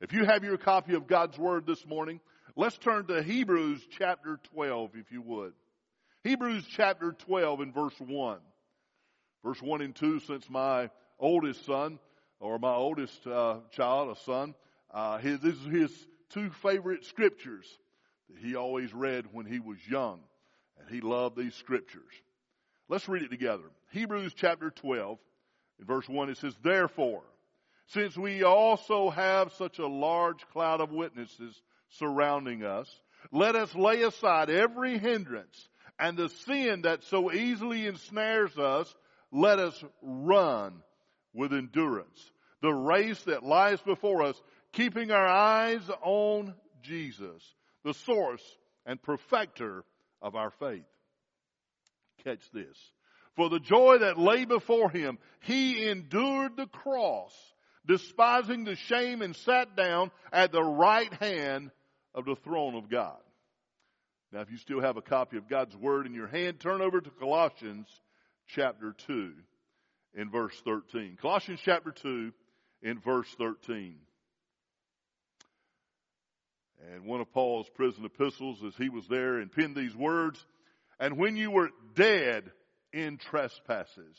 If 0.00 0.12
you 0.12 0.24
have 0.24 0.44
your 0.44 0.58
copy 0.58 0.94
of 0.94 1.06
God's 1.06 1.38
Word 1.38 1.66
this 1.66 1.86
morning, 1.86 2.20
let's 2.56 2.76
turn 2.78 3.06
to 3.06 3.22
Hebrews 3.22 3.80
chapter 3.98 4.38
12, 4.52 4.90
if 4.96 5.10
you 5.10 5.22
would. 5.22 5.52
Hebrews 6.24 6.64
chapter 6.76 7.12
12 7.12 7.60
and 7.60 7.74
verse 7.74 7.98
1. 7.98 8.38
Verse 9.44 9.62
1 9.62 9.80
and 9.80 9.94
2, 9.94 10.20
since 10.20 10.50
my 10.50 10.90
oldest 11.18 11.64
son, 11.64 11.98
or 12.40 12.58
my 12.58 12.74
oldest 12.74 13.26
uh, 13.26 13.58
child, 13.70 14.16
a 14.16 14.20
son, 14.24 14.54
uh, 14.92 15.18
his, 15.18 15.40
this 15.40 15.54
is 15.54 15.66
his 15.66 16.06
two 16.30 16.50
favorite 16.62 17.04
scriptures 17.04 17.66
that 18.28 18.38
he 18.38 18.56
always 18.56 18.92
read 18.92 19.26
when 19.32 19.46
he 19.46 19.60
was 19.60 19.78
young. 19.88 20.20
And 20.78 20.88
he 20.94 21.00
loved 21.00 21.36
these 21.36 21.54
scriptures. 21.54 22.02
Let's 22.88 23.08
read 23.08 23.22
it 23.22 23.30
together. 23.30 23.64
Hebrews 23.92 24.32
chapter 24.34 24.70
12, 24.70 25.18
in 25.80 25.84
verse 25.86 26.08
1, 26.08 26.30
it 26.30 26.38
says, 26.38 26.54
Therefore, 26.62 27.22
since 27.88 28.16
we 28.16 28.42
also 28.42 29.10
have 29.10 29.52
such 29.52 29.78
a 29.78 29.86
large 29.86 30.46
cloud 30.52 30.80
of 30.80 30.90
witnesses 30.90 31.60
surrounding 31.90 32.64
us, 32.64 32.88
Let 33.32 33.56
us 33.56 33.74
lay 33.74 34.02
aside 34.02 34.50
every 34.50 34.98
hindrance 34.98 35.68
and 35.98 36.16
the 36.16 36.28
sin 36.28 36.82
that 36.82 37.02
so 37.04 37.32
easily 37.32 37.86
ensnares 37.86 38.56
us. 38.58 38.94
Let 39.32 39.58
us 39.58 39.82
run 40.02 40.82
with 41.32 41.52
endurance 41.52 42.30
the 42.62 42.72
race 42.72 43.22
that 43.24 43.44
lies 43.44 43.80
before 43.82 44.22
us, 44.22 44.40
keeping 44.76 45.10
our 45.10 45.26
eyes 45.26 45.80
on 46.02 46.54
Jesus, 46.82 47.42
the 47.82 47.94
source 47.94 48.42
and 48.84 49.02
perfecter 49.02 49.84
of 50.20 50.36
our 50.36 50.50
faith. 50.50 50.84
Catch 52.24 52.50
this. 52.52 52.76
For 53.36 53.48
the 53.48 53.58
joy 53.58 53.98
that 53.98 54.18
lay 54.18 54.44
before 54.44 54.90
him, 54.90 55.18
he 55.40 55.88
endured 55.88 56.56
the 56.56 56.66
cross, 56.66 57.34
despising 57.86 58.64
the 58.64 58.76
shame 58.76 59.22
and 59.22 59.34
sat 59.34 59.76
down 59.76 60.10
at 60.32 60.52
the 60.52 60.62
right 60.62 61.12
hand 61.14 61.70
of 62.14 62.26
the 62.26 62.36
throne 62.36 62.74
of 62.74 62.90
God. 62.90 63.18
Now, 64.32 64.40
if 64.40 64.50
you 64.50 64.58
still 64.58 64.80
have 64.80 64.96
a 64.96 65.02
copy 65.02 65.38
of 65.38 65.48
God's 65.48 65.76
Word 65.76 66.06
in 66.06 66.14
your 66.14 66.26
hand, 66.26 66.60
turn 66.60 66.82
over 66.82 67.00
to 67.00 67.10
Colossians 67.10 67.88
chapter 68.48 68.94
2 69.06 69.32
in 70.14 70.30
verse 70.30 70.60
13. 70.64 71.16
Colossians 71.20 71.60
chapter 71.64 71.92
2 71.92 72.32
in 72.82 73.00
verse 73.00 73.28
13. 73.38 73.96
And 76.92 77.04
one 77.04 77.20
of 77.20 77.32
Paul's 77.32 77.68
prison 77.74 78.04
epistles, 78.04 78.62
as 78.64 78.74
he 78.76 78.88
was 78.88 79.06
there 79.08 79.38
and 79.38 79.50
penned 79.50 79.76
these 79.76 79.96
words, 79.96 80.44
and 80.98 81.18
when 81.18 81.36
you 81.36 81.50
were 81.50 81.70
dead 81.94 82.50
in 82.92 83.18
trespasses, 83.18 84.16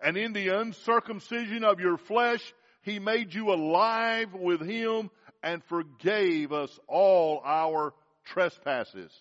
and 0.00 0.16
in 0.16 0.32
the 0.32 0.48
uncircumcision 0.48 1.64
of 1.64 1.80
your 1.80 1.96
flesh, 1.96 2.54
he 2.82 2.98
made 2.98 3.34
you 3.34 3.52
alive 3.52 4.32
with 4.34 4.60
him 4.60 5.10
and 5.42 5.62
forgave 5.64 6.52
us 6.52 6.78
all 6.86 7.40
our 7.44 7.94
trespasses. 8.24 9.12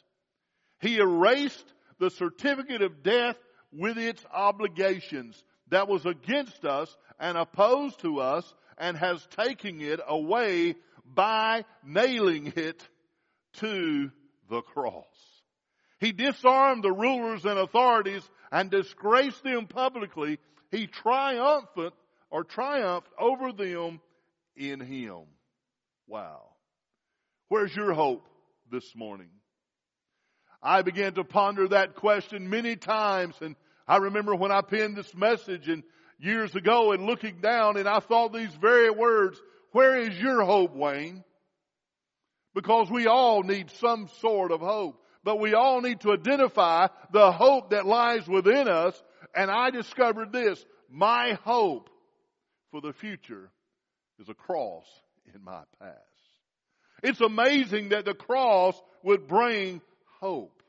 He 0.80 0.98
erased 0.98 1.66
the 2.00 2.10
certificate 2.10 2.82
of 2.82 3.04
death 3.04 3.38
with 3.72 3.98
its 3.98 4.24
obligations 4.34 5.42
that 5.70 5.88
was 5.88 6.06
against 6.06 6.66
us 6.66 6.96
and 7.20 7.38
opposed 7.38 8.00
to 8.02 8.20
us 8.20 8.54
and 8.78 8.98
has 8.98 9.26
taken 9.38 9.82
it 9.82 10.00
away 10.08 10.76
by 11.14 11.66
nailing 11.84 12.54
it 12.56 12.88
to 13.60 14.12
the 14.50 14.62
cross. 14.62 15.06
He 16.00 16.12
disarmed 16.12 16.84
the 16.84 16.92
rulers 16.92 17.46
and 17.46 17.58
authorities 17.58 18.28
and 18.52 18.70
disgraced 18.70 19.44
them 19.44 19.68
publicly. 19.68 20.40
He 20.72 20.88
triumphant 20.88 21.94
or 22.30 22.44
triumphed 22.44 23.10
over 23.20 23.52
them 23.52 24.02
in 24.56 24.80
him. 24.80 25.24
Wow. 26.08 26.50
Where's 27.48 27.76
your 27.76 27.94
hope 27.94 28.28
this 28.72 28.96
morning? 28.96 29.30
I 30.62 30.82
began 30.82 31.14
to 31.14 31.24
ponder 31.24 31.68
that 31.70 31.96
question 31.96 32.50
many 32.50 32.76
times 32.76 33.36
and 33.42 33.56
I 33.88 33.98
remember 33.98 34.36
when 34.36 34.52
I 34.52 34.62
penned 34.62 34.98
this 34.98 35.14
message 35.14 35.70
and 35.70 35.84
years 36.18 36.56
ago 36.56 36.92
and 36.92 37.06
looking 37.06 37.40
down 37.40 37.78
and 37.78 37.88
I 37.88 38.00
thought 38.00 38.34
these 38.34 38.54
very 38.60 38.90
words, 38.90 39.40
where 39.76 39.98
is 39.98 40.18
your 40.18 40.42
hope, 40.42 40.74
Wayne? 40.74 41.22
Because 42.54 42.90
we 42.90 43.08
all 43.08 43.44
need 43.44 43.70
some 43.72 44.08
sort 44.22 44.54
of 44.54 44.62
hope, 44.62 45.04
but 45.26 45.38
we 45.38 45.54
all 45.54 45.82
need 45.82 46.00
to 46.00 46.14
identify 46.14 46.88
the 47.12 47.34
hope 47.34 47.72
that 47.72 47.86
lies 47.86 48.26
within 48.26 48.70
us. 48.70 48.96
And 49.36 49.52
I 49.52 49.72
discovered 49.72 50.32
this, 50.32 50.64
my 50.90 51.38
hope 51.44 51.90
for 52.72 52.80
the 52.80 52.94
future 52.94 53.52
is 54.18 54.30
a 54.30 54.34
cross 54.34 54.86
in 55.34 55.44
my 55.44 55.64
past. 55.82 56.00
It's 57.04 57.20
amazing 57.20 57.90
that 57.90 58.06
the 58.06 58.14
cross 58.14 58.82
would 59.04 59.28
bring 59.28 59.82
hope. 60.22 60.64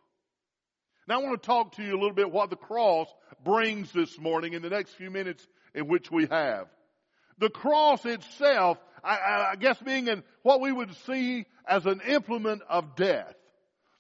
Now 1.07 1.21
I 1.21 1.23
want 1.23 1.41
to 1.41 1.47
talk 1.47 1.77
to 1.77 1.85
you 1.85 1.93
a 1.93 2.01
little 2.01 2.13
bit 2.13 2.33
what 2.33 2.51
the 2.51 2.57
cross 2.57 3.07
brings 3.45 3.93
this 3.93 4.19
morning 4.19 4.55
in 4.55 4.63
the 4.63 4.71
next 4.71 4.95
few 4.95 5.13
minutes 5.13 5.47
in 5.77 5.87
which 5.87 6.11
we 6.11 6.27
have. 6.27 6.67
The 7.39 7.51
cross 7.51 8.05
itself, 8.07 8.79
I, 9.11 9.51
I 9.53 9.57
guess 9.57 9.79
being 9.81 10.09
in 10.09 10.23
what 10.43 10.61
we 10.61 10.73
would 10.73 10.95
see 11.07 11.47
as 11.67 11.87
an 11.87 12.01
implement 12.07 12.63
of 12.69 12.97
death. 12.97 13.35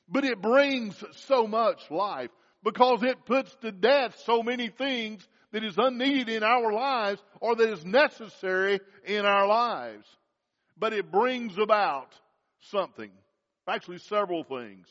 But 0.08 0.24
it 0.24 0.40
brings 0.40 1.02
so 1.12 1.46
much 1.46 1.90
life 1.90 2.30
because 2.62 3.02
it 3.02 3.24
puts 3.24 3.54
to 3.62 3.72
death 3.72 4.20
so 4.24 4.42
many 4.42 4.68
things 4.68 5.26
that 5.52 5.64
is 5.64 5.78
unneeded 5.78 6.28
in 6.28 6.42
our 6.42 6.72
lives 6.72 7.22
or 7.40 7.54
that 7.56 7.70
is 7.70 7.84
necessary 7.84 8.80
in 9.04 9.24
our 9.24 9.46
lives. 9.46 10.06
But 10.76 10.92
it 10.92 11.10
brings 11.10 11.58
about 11.58 12.12
something. 12.70 13.10
Actually 13.68 13.98
several 13.98 14.44
things. 14.44 14.86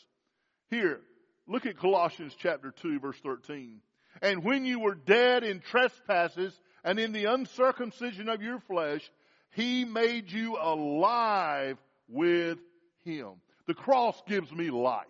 Here, 0.70 1.00
Look 1.48 1.66
at 1.66 1.78
Colossians 1.78 2.36
chapter 2.38 2.72
2 2.72 3.00
verse 3.00 3.20
13. 3.22 3.80
And 4.22 4.44
when 4.44 4.66
you 4.66 4.80
were 4.80 4.96
dead 4.96 5.44
in 5.44 5.60
trespasses 5.60 6.58
and 6.84 7.00
in 7.00 7.12
the 7.12 7.26
uncircumcision 7.26 8.30
of 8.30 8.42
your 8.42 8.60
flesh, 8.62 9.10
he 9.56 9.86
made 9.86 10.32
you 10.32 10.58
alive 10.58 11.78
with 12.10 12.60
him. 13.06 13.32
The 13.68 13.74
cross 13.74 14.22
gives 14.28 14.52
me 14.52 14.70
life. 14.70 15.08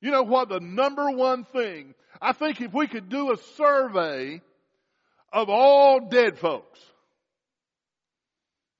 You 0.00 0.10
know 0.10 0.24
what? 0.24 0.48
The 0.48 0.58
number 0.58 1.08
one 1.10 1.44
thing, 1.44 1.94
I 2.20 2.32
think 2.32 2.60
if 2.60 2.74
we 2.74 2.88
could 2.88 3.08
do 3.08 3.32
a 3.32 3.36
survey 3.56 4.42
of 5.32 5.48
all 5.48 6.00
dead 6.00 6.36
folks. 6.38 6.80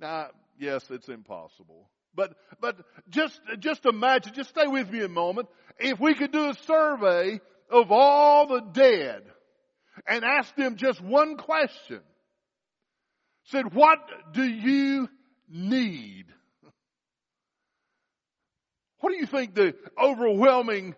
Now, 0.01 0.27
yes, 0.59 0.85
it's 0.91 1.09
impossible. 1.09 1.89
But, 2.17 2.35
but 2.61 2.77
just, 3.09 3.41
just 3.61 3.87
imagine, 3.87 4.35
just 4.35 4.51
stay 4.51 4.67
with 4.67 4.91
me 4.91 5.03
a 5.05 5.09
moment. 5.09 5.49
If 5.79 6.01
we 6.01 6.15
could 6.15 6.33
do 6.33 6.51
a 6.51 6.55
survey 6.67 7.41
of 7.71 7.93
all 7.93 8.49
the 8.49 8.61
dead 8.61 9.23
and 10.07 10.25
ask 10.25 10.55
them 10.57 10.75
just 10.75 11.01
one 11.01 11.37
question. 11.37 12.01
Said, 13.45 13.75
what 13.75 13.99
do 14.33 14.45
you 14.45 15.09
need? 15.49 16.27
What 19.01 19.11
do 19.11 19.17
you 19.19 19.27
think 19.27 19.55
the 19.55 19.75
overwhelming, 20.01 20.95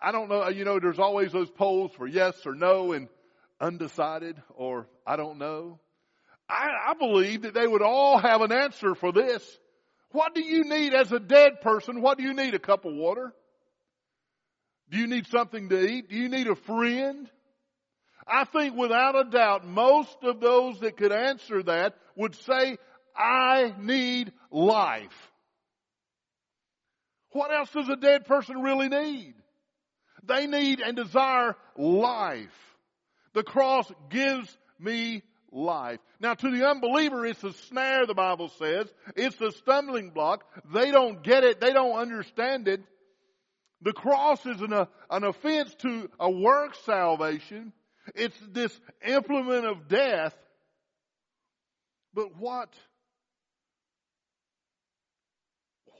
I 0.00 0.12
don't 0.12 0.28
know, 0.28 0.48
you 0.48 0.64
know, 0.64 0.78
there's 0.78 1.00
always 1.00 1.32
those 1.32 1.50
polls 1.50 1.90
for 1.96 2.06
yes 2.06 2.34
or 2.46 2.54
no 2.54 2.92
and 2.92 3.08
undecided 3.60 4.40
or 4.54 4.86
I 5.06 5.16
don't 5.16 5.38
know. 5.38 5.80
I, 6.48 6.68
I 6.88 6.94
believe 6.94 7.42
that 7.42 7.54
they 7.54 7.66
would 7.66 7.82
all 7.82 8.18
have 8.18 8.40
an 8.40 8.52
answer 8.52 8.94
for 8.94 9.12
this. 9.12 9.42
What 10.10 10.34
do 10.34 10.42
you 10.42 10.64
need 10.64 10.94
as 10.94 11.10
a 11.10 11.18
dead 11.18 11.60
person? 11.62 12.02
What 12.02 12.18
do 12.18 12.24
you 12.24 12.34
need? 12.34 12.54
A 12.54 12.58
cup 12.58 12.84
of 12.84 12.92
water? 12.94 13.32
Do 14.90 14.98
you 14.98 15.06
need 15.06 15.26
something 15.28 15.70
to 15.70 15.80
eat? 15.82 16.10
Do 16.10 16.16
you 16.16 16.28
need 16.28 16.46
a 16.48 16.54
friend? 16.54 17.28
I 18.26 18.44
think 18.44 18.76
without 18.76 19.18
a 19.18 19.28
doubt, 19.28 19.66
most 19.66 20.16
of 20.22 20.40
those 20.40 20.80
that 20.80 20.96
could 20.96 21.12
answer 21.12 21.62
that 21.64 21.94
would 22.16 22.34
say, 22.34 22.78
I 23.16 23.74
need 23.78 24.32
life. 24.50 25.32
What 27.30 27.52
else 27.52 27.70
does 27.70 27.88
a 27.88 27.96
dead 27.96 28.26
person 28.26 28.62
really 28.62 28.88
need? 28.88 29.34
They 30.24 30.46
need 30.46 30.80
and 30.80 30.96
desire 30.96 31.56
life. 31.76 32.76
The 33.34 33.42
cross 33.42 33.90
gives 34.10 34.56
me 34.78 35.22
life. 35.50 35.98
Now 36.20 36.34
to 36.34 36.50
the 36.50 36.68
unbeliever, 36.68 37.26
it's 37.26 37.42
a 37.42 37.52
snare, 37.52 38.06
the 38.06 38.14
Bible 38.14 38.50
says. 38.58 38.92
It's 39.16 39.40
a 39.40 39.52
stumbling 39.52 40.10
block. 40.10 40.44
They 40.72 40.90
don't 40.90 41.22
get 41.22 41.44
it. 41.44 41.60
They 41.60 41.72
don't 41.72 41.98
understand 41.98 42.68
it. 42.68 42.82
The 43.80 43.92
cross 43.92 44.44
is 44.46 44.60
an, 44.60 44.72
an 45.10 45.24
offense 45.24 45.74
to 45.80 46.08
a 46.20 46.30
work 46.30 46.76
salvation. 46.84 47.72
It's 48.14 48.36
this 48.50 48.78
implement 49.06 49.66
of 49.66 49.88
death. 49.88 50.34
But 52.14 52.36
what, 52.36 52.68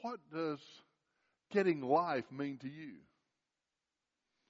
what 0.03 0.21
does 0.33 0.59
getting 1.53 1.81
life 1.81 2.25
mean 2.31 2.59
to 2.59 2.69
you? 2.69 2.95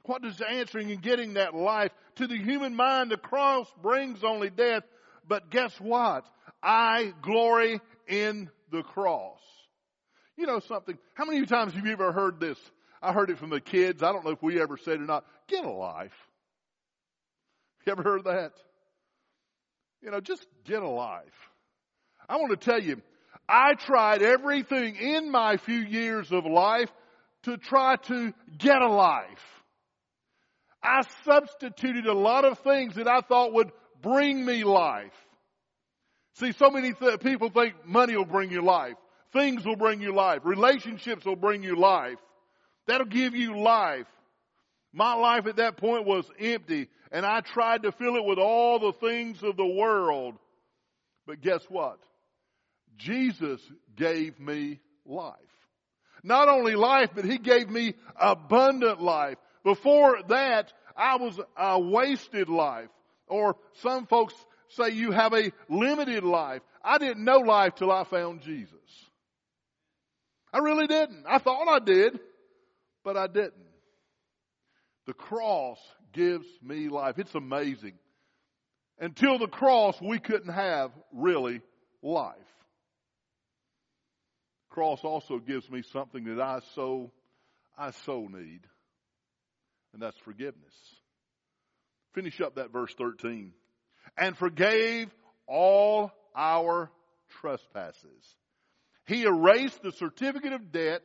What 0.04 0.22
does 0.22 0.40
answering 0.40 0.90
and 0.90 1.00
getting 1.00 1.34
that 1.34 1.54
life 1.54 1.92
to 2.16 2.26
the 2.26 2.36
human 2.36 2.74
mind? 2.74 3.10
The 3.10 3.16
cross 3.16 3.72
brings 3.80 4.24
only 4.24 4.50
death, 4.50 4.82
but 5.28 5.50
guess 5.50 5.72
what? 5.80 6.26
I 6.62 7.14
glory 7.22 7.80
in 8.08 8.50
the 8.72 8.82
cross. 8.82 9.38
You 10.36 10.46
know 10.46 10.60
something? 10.60 10.98
How 11.14 11.24
many 11.24 11.46
times 11.46 11.74
have 11.74 11.86
you 11.86 11.92
ever 11.92 12.10
heard 12.10 12.40
this? 12.40 12.58
I 13.00 13.12
heard 13.12 13.30
it 13.30 13.38
from 13.38 13.50
the 13.50 13.60
kids. 13.60 14.02
I 14.02 14.12
don't 14.12 14.24
know 14.24 14.32
if 14.32 14.42
we 14.42 14.60
ever 14.60 14.76
said 14.76 14.94
it 14.94 15.02
or 15.02 15.06
not. 15.06 15.24
Get 15.48 15.64
a 15.64 15.70
life. 15.70 16.12
You 17.86 17.92
ever 17.92 18.02
heard 18.02 18.24
that? 18.24 18.52
You 20.02 20.10
know, 20.10 20.20
just 20.20 20.46
get 20.64 20.82
a 20.82 20.88
life. 20.88 21.22
I 22.28 22.36
want 22.36 22.58
to 22.58 22.70
tell 22.70 22.80
you, 22.80 23.02
I 23.48 23.74
tried 23.74 24.22
everything 24.22 24.96
in 24.96 25.30
my 25.30 25.56
few 25.56 25.80
years 25.80 26.30
of 26.30 26.44
life 26.44 26.90
to 27.44 27.56
try 27.56 27.96
to 27.96 28.32
get 28.58 28.80
a 28.80 28.88
life. 28.88 29.26
I 30.82 31.02
substituted 31.24 32.06
a 32.06 32.12
lot 32.14 32.44
of 32.44 32.58
things 32.60 32.94
that 32.94 33.08
I 33.08 33.20
thought 33.20 33.52
would 33.52 33.70
bring 34.00 34.44
me 34.44 34.64
life. 34.64 35.12
See, 36.34 36.52
so 36.52 36.70
many 36.70 36.92
th- 36.92 37.20
people 37.20 37.50
think 37.50 37.74
money 37.84 38.16
will 38.16 38.24
bring 38.24 38.50
you 38.50 38.62
life. 38.62 38.94
Things 39.32 39.64
will 39.64 39.76
bring 39.76 40.00
you 40.00 40.14
life. 40.14 40.40
Relationships 40.44 41.24
will 41.24 41.36
bring 41.36 41.62
you 41.62 41.76
life. 41.76 42.18
That'll 42.86 43.06
give 43.06 43.34
you 43.34 43.58
life. 43.58 44.06
My 44.92 45.14
life 45.14 45.46
at 45.46 45.56
that 45.56 45.76
point 45.76 46.06
was 46.06 46.24
empty 46.38 46.88
and 47.12 47.26
I 47.26 47.40
tried 47.40 47.82
to 47.82 47.92
fill 47.92 48.16
it 48.16 48.24
with 48.24 48.38
all 48.38 48.78
the 48.78 48.92
things 48.92 49.42
of 49.42 49.56
the 49.56 49.66
world. 49.66 50.34
But 51.26 51.42
guess 51.42 51.62
what? 51.68 51.98
Jesus 52.96 53.60
gave 53.96 54.40
me 54.40 54.80
life. 55.04 55.36
Not 56.22 56.48
only 56.48 56.74
life, 56.74 57.10
but 57.14 57.24
He 57.24 57.38
gave 57.38 57.68
me 57.68 57.94
abundant 58.16 59.02
life. 59.02 59.36
Before 59.62 60.18
that, 60.28 60.72
I 60.96 61.16
was 61.16 61.38
a 61.56 61.78
wasted 61.78 62.48
life. 62.48 62.88
Or 63.28 63.56
some 63.82 64.06
folks 64.06 64.34
say 64.70 64.90
you 64.90 65.10
have 65.12 65.34
a 65.34 65.52
limited 65.68 66.24
life. 66.24 66.62
I 66.82 66.98
didn't 66.98 67.24
know 67.24 67.38
life 67.38 67.74
till 67.74 67.90
I 67.90 68.04
found 68.04 68.40
Jesus. 68.40 68.76
I 70.52 70.58
really 70.58 70.86
didn't. 70.86 71.24
I 71.28 71.38
thought 71.38 71.68
I 71.68 71.78
did, 71.78 72.18
but 73.04 73.16
I 73.16 73.26
didn't. 73.26 73.71
The 75.06 75.14
cross 75.14 75.78
gives 76.12 76.46
me 76.62 76.88
life. 76.88 77.18
It's 77.18 77.34
amazing. 77.34 77.94
Until 78.98 79.38
the 79.38 79.48
cross, 79.48 80.00
we 80.00 80.18
couldn't 80.18 80.52
have 80.52 80.92
really 81.12 81.60
life. 82.02 82.36
Cross 84.70 85.00
also 85.04 85.38
gives 85.38 85.68
me 85.70 85.82
something 85.92 86.24
that 86.24 86.40
I 86.40 86.60
so, 86.74 87.10
I 87.76 87.90
so 87.90 88.28
need, 88.30 88.60
and 89.92 90.00
that's 90.00 90.16
forgiveness. 90.18 90.74
Finish 92.14 92.40
up 92.40 92.54
that 92.54 92.72
verse 92.72 92.94
13. 92.96 93.52
And 94.16 94.36
forgave 94.36 95.10
all 95.46 96.12
our 96.34 96.90
trespasses. 97.40 98.36
He 99.06 99.24
erased 99.24 99.82
the 99.82 99.92
certificate 99.92 100.52
of 100.52 100.72
debt. 100.72 101.02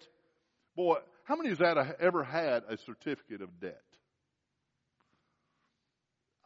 Boy, 0.76 0.98
how 1.24 1.36
many 1.36 1.50
has 1.50 1.58
that 1.58 1.98
ever 2.00 2.24
had 2.24 2.64
a 2.70 2.78
certificate 2.78 3.42
of 3.42 3.60
debt? 3.60 3.82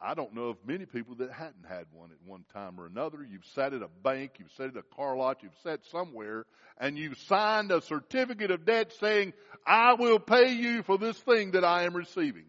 I 0.04 0.14
don't 0.14 0.34
know 0.34 0.48
of 0.48 0.56
many 0.66 0.84
people 0.84 1.14
that 1.16 1.30
hadn't 1.30 1.64
had 1.68 1.86
one 1.92 2.10
at 2.10 2.28
one 2.28 2.44
time 2.52 2.80
or 2.80 2.86
another. 2.86 3.18
You've 3.22 3.46
sat 3.54 3.72
at 3.72 3.82
a 3.82 3.88
bank, 4.02 4.32
you've 4.38 4.50
sat 4.56 4.66
at 4.66 4.76
a 4.76 4.96
car 4.96 5.16
lot, 5.16 5.42
you've 5.42 5.52
sat 5.62 5.80
somewhere, 5.92 6.44
and 6.78 6.98
you've 6.98 7.18
signed 7.28 7.70
a 7.70 7.80
certificate 7.82 8.50
of 8.50 8.64
debt 8.64 8.92
saying, 8.98 9.32
I 9.64 9.94
will 9.94 10.18
pay 10.18 10.52
you 10.54 10.82
for 10.82 10.98
this 10.98 11.16
thing 11.18 11.52
that 11.52 11.64
I 11.64 11.84
am 11.84 11.94
receiving. 11.94 12.46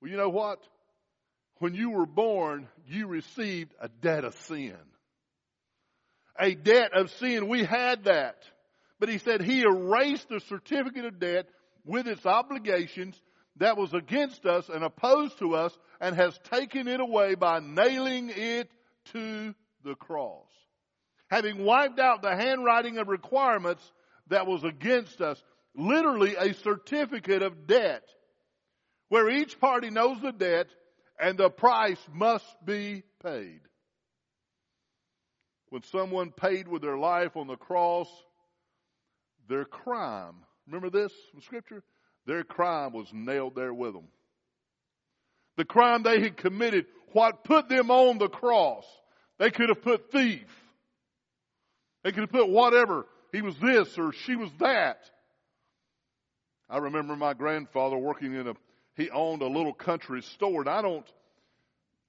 Well, 0.00 0.10
you 0.10 0.18
know 0.18 0.28
what? 0.28 0.58
When 1.58 1.74
you 1.74 1.90
were 1.90 2.06
born, 2.06 2.68
you 2.86 3.06
received 3.06 3.72
a 3.80 3.88
debt 3.88 4.24
of 4.24 4.34
sin. 4.46 4.76
A 6.38 6.54
debt 6.54 6.92
of 6.92 7.10
sin. 7.12 7.48
We 7.48 7.64
had 7.64 8.04
that. 8.04 8.36
But 8.98 9.08
he 9.08 9.18
said 9.18 9.40
he 9.42 9.62
erased 9.62 10.28
the 10.28 10.40
certificate 10.40 11.06
of 11.06 11.18
debt 11.18 11.46
with 11.84 12.06
its 12.06 12.26
obligations 12.26 13.20
that 13.56 13.76
was 13.76 13.92
against 13.92 14.46
us 14.46 14.68
and 14.68 14.82
opposed 14.82 15.38
to 15.38 15.54
us 15.54 15.76
and 16.00 16.16
has 16.16 16.38
taken 16.50 16.88
it 16.88 17.00
away 17.00 17.34
by 17.34 17.60
nailing 17.60 18.30
it 18.34 18.70
to 19.12 19.54
the 19.84 19.94
cross. 19.94 20.48
Having 21.30 21.64
wiped 21.64 21.98
out 21.98 22.22
the 22.22 22.34
handwriting 22.34 22.98
of 22.98 23.08
requirements 23.08 23.82
that 24.28 24.46
was 24.46 24.64
against 24.64 25.20
us, 25.20 25.42
literally 25.74 26.34
a 26.36 26.54
certificate 26.54 27.42
of 27.42 27.66
debt, 27.66 28.04
where 29.08 29.30
each 29.30 29.58
party 29.60 29.90
knows 29.90 30.20
the 30.20 30.32
debt 30.32 30.68
and 31.20 31.38
the 31.38 31.50
price 31.50 32.00
must 32.12 32.46
be 32.64 33.02
paid. 33.22 33.60
When 35.68 35.82
someone 35.84 36.32
paid 36.32 36.68
with 36.68 36.82
their 36.82 36.98
life 36.98 37.36
on 37.36 37.46
the 37.46 37.56
cross, 37.56 38.08
their 39.48 39.64
crime, 39.64 40.34
remember 40.66 40.90
this 40.90 41.12
from 41.30 41.40
Scripture? 41.42 41.82
Their 42.26 42.44
crime 42.44 42.92
was 42.92 43.08
nailed 43.12 43.54
there 43.54 43.74
with 43.74 43.94
them. 43.94 44.08
The 45.56 45.64
crime 45.64 46.02
they 46.02 46.20
had 46.20 46.36
committed, 46.36 46.86
what 47.12 47.44
put 47.44 47.68
them 47.68 47.90
on 47.90 48.18
the 48.18 48.28
cross. 48.28 48.84
They 49.38 49.50
could 49.50 49.68
have 49.68 49.82
put 49.82 50.10
thief. 50.10 50.46
They 52.04 52.12
could 52.12 52.20
have 52.20 52.32
put 52.32 52.48
whatever. 52.48 53.06
He 53.32 53.42
was 53.42 53.56
this 53.58 53.98
or 53.98 54.12
she 54.12 54.36
was 54.36 54.50
that. 54.60 54.98
I 56.68 56.78
remember 56.78 57.16
my 57.16 57.34
grandfather 57.34 57.96
working 57.96 58.34
in 58.34 58.48
a, 58.48 58.54
he 58.96 59.10
owned 59.10 59.42
a 59.42 59.46
little 59.46 59.74
country 59.74 60.22
store 60.22 60.60
and 60.60 60.70
I 60.70 60.80
don't, 60.80 61.06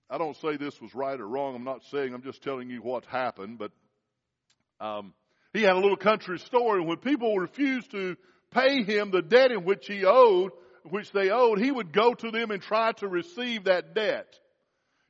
I 0.10 0.18
don't 0.18 0.38
say 0.38 0.58
this 0.58 0.80
was 0.80 0.94
right 0.94 1.20
or 1.20 1.28
wrong. 1.28 1.56
I'm 1.56 1.64
not 1.64 1.84
saying, 1.92 2.14
I'm 2.14 2.24
just 2.24 2.44
telling 2.44 2.70
you 2.70 2.82
what 2.82 3.06
happened, 3.06 3.58
but, 3.58 3.72
um, 4.80 5.14
he 5.54 5.64
had 5.64 5.76
a 5.76 5.80
little 5.80 5.98
country 5.98 6.40
store 6.40 6.78
and 6.78 6.88
when 6.88 6.98
people 6.98 7.38
refused 7.38 7.92
to 7.92 8.16
pay 8.54 8.84
him 8.84 9.12
the 9.12 9.22
debt 9.22 9.52
in 9.52 9.64
which 9.64 9.88
he 9.88 10.06
owed, 10.06 10.52
which 10.90 11.12
they 11.12 11.30
owed, 11.30 11.60
he 11.60 11.72
would 11.72 11.92
go 11.92 12.14
to 12.14 12.32
them 12.32 12.52
and 12.52 12.62
try 12.62 12.92
to 12.94 13.08
receive 13.08 13.66
that 13.66 13.96
debt. 13.96 14.28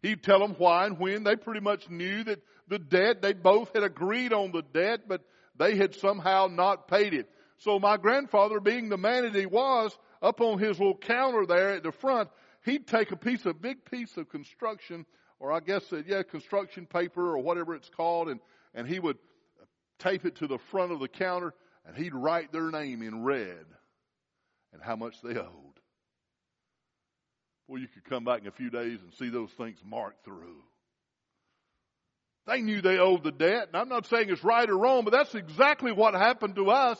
He'd 0.01 0.23
tell 0.23 0.39
them 0.39 0.55
why 0.57 0.85
and 0.85 0.99
when. 0.99 1.23
They 1.23 1.35
pretty 1.35 1.61
much 1.61 1.89
knew 1.89 2.23
that 2.25 2.41
the 2.67 2.79
debt, 2.79 3.21
they 3.21 3.33
both 3.33 3.73
had 3.73 3.83
agreed 3.83 4.33
on 4.33 4.51
the 4.51 4.61
debt, 4.61 5.01
but 5.07 5.21
they 5.57 5.75
had 5.75 5.95
somehow 5.95 6.47
not 6.51 6.87
paid 6.87 7.13
it. 7.13 7.29
So 7.59 7.79
my 7.79 7.97
grandfather, 7.97 8.59
being 8.59 8.89
the 8.89 8.97
man 8.97 9.23
that 9.23 9.35
he 9.35 9.45
was, 9.45 9.97
up 10.21 10.41
on 10.41 10.59
his 10.59 10.79
little 10.79 10.97
counter 10.97 11.45
there 11.45 11.71
at 11.71 11.83
the 11.83 11.91
front, 11.91 12.29
he'd 12.65 12.87
take 12.87 13.11
a 13.11 13.15
piece, 13.15 13.45
a 13.45 13.53
big 13.53 13.85
piece 13.85 14.15
of 14.17 14.29
construction, 14.29 15.05
or 15.39 15.51
I 15.51 15.59
guess, 15.59 15.83
uh, 15.91 16.01
yeah, 16.05 16.23
construction 16.23 16.85
paper 16.85 17.21
or 17.21 17.39
whatever 17.39 17.75
it's 17.75 17.89
called, 17.89 18.29
and, 18.29 18.39
and 18.73 18.87
he 18.87 18.99
would 18.99 19.17
tape 19.99 20.25
it 20.25 20.37
to 20.37 20.47
the 20.47 20.59
front 20.71 20.91
of 20.91 20.99
the 20.99 21.07
counter 21.07 21.53
and 21.85 21.95
he'd 21.95 22.13
write 22.13 22.51
their 22.51 22.71
name 22.71 23.01
in 23.01 23.23
red 23.23 23.65
and 24.71 24.81
how 24.81 24.95
much 24.95 25.15
they 25.21 25.37
owed. 25.37 25.79
Well, 27.67 27.81
you 27.81 27.87
could 27.87 28.05
come 28.05 28.25
back 28.25 28.41
in 28.41 28.47
a 28.47 28.51
few 28.51 28.69
days 28.69 28.99
and 29.01 29.13
see 29.13 29.29
those 29.29 29.51
things 29.51 29.77
marked 29.85 30.25
through. 30.25 30.61
They 32.45 32.61
knew 32.61 32.81
they 32.81 32.97
owed 32.97 33.23
the 33.23 33.31
debt, 33.31 33.67
and 33.67 33.77
I'm 33.77 33.87
not 33.87 34.05
saying 34.07 34.29
it's 34.29 34.43
right 34.43 34.69
or 34.69 34.77
wrong, 34.77 35.05
but 35.05 35.13
that's 35.13 35.33
exactly 35.33 35.93
what 35.93 36.13
happened 36.13 36.55
to 36.55 36.71
us. 36.71 36.99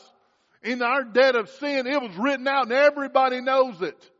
In 0.62 0.80
our 0.80 1.04
debt 1.04 1.36
of 1.36 1.50
sin, 1.50 1.86
it 1.86 2.00
was 2.00 2.16
written 2.16 2.48
out 2.48 2.64
and 2.64 2.72
everybody 2.72 3.42
knows 3.42 3.82
it. 3.82 4.10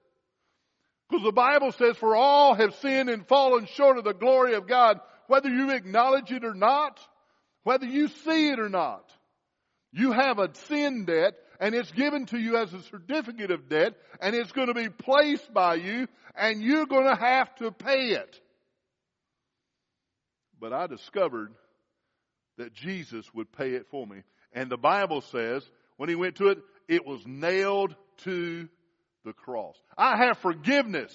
Because 1.09 1.25
the 1.25 1.33
Bible 1.33 1.73
says, 1.73 1.97
for 1.97 2.15
all 2.15 2.55
have 2.55 2.75
sinned 2.77 3.09
and 3.09 3.27
fallen 3.27 3.67
short 3.67 3.97
of 3.97 4.05
the 4.05 4.13
glory 4.13 4.55
of 4.55 4.67
God, 4.67 5.01
whether 5.27 5.49
you 5.49 5.71
acknowledge 5.71 6.31
it 6.31 6.45
or 6.45 6.55
not, 6.55 7.01
whether 7.63 7.87
you 7.87 8.09
see 8.09 8.51
it 8.51 8.61
or 8.61 8.69
not. 8.69 9.11
You 9.97 10.11
have 10.11 10.41
a 10.41 10.53
sin 10.67 11.05
debt 11.05 11.35
and 11.61 11.73
it's 11.73 11.93
given 11.93 12.27
to 12.27 12.39
you 12.39 12.57
as 12.57 12.75
a 12.75 12.83
certificate 12.83 13.53
of 13.53 13.69
debt 13.69 13.95
and 14.21 14.35
it's 14.35 14.51
going 14.51 14.67
to 14.67 14.75
be 14.75 14.89
placed 14.89 15.55
by 15.55 15.77
you 15.77 16.09
and 16.35 16.61
you're 16.61 16.87
going 16.87 17.09
to 17.09 17.15
have 17.15 17.55
to 17.57 17.71
pay 17.71 18.09
it. 18.09 18.41
But 20.61 20.73
I 20.73 20.89
discovered 20.89 21.53
that 22.59 22.75
Jesus 22.75 23.25
would 23.35 23.53
pay 23.53 23.75
it 23.75 23.87
for 23.89 24.05
me. 24.05 24.23
And 24.53 24.69
the 24.69 24.77
Bible 24.77 25.21
says 25.21 25.63
when 25.97 26.09
he 26.09 26.17
went 26.17 26.37
to 26.37 26.49
it, 26.49 26.59
it 26.89 27.07
was 27.07 27.23
nailed 27.25 27.95
to 28.25 28.69
the 29.25 29.33
cross. 29.33 29.77
I 29.97 30.17
have 30.27 30.39
forgiveness 30.39 31.15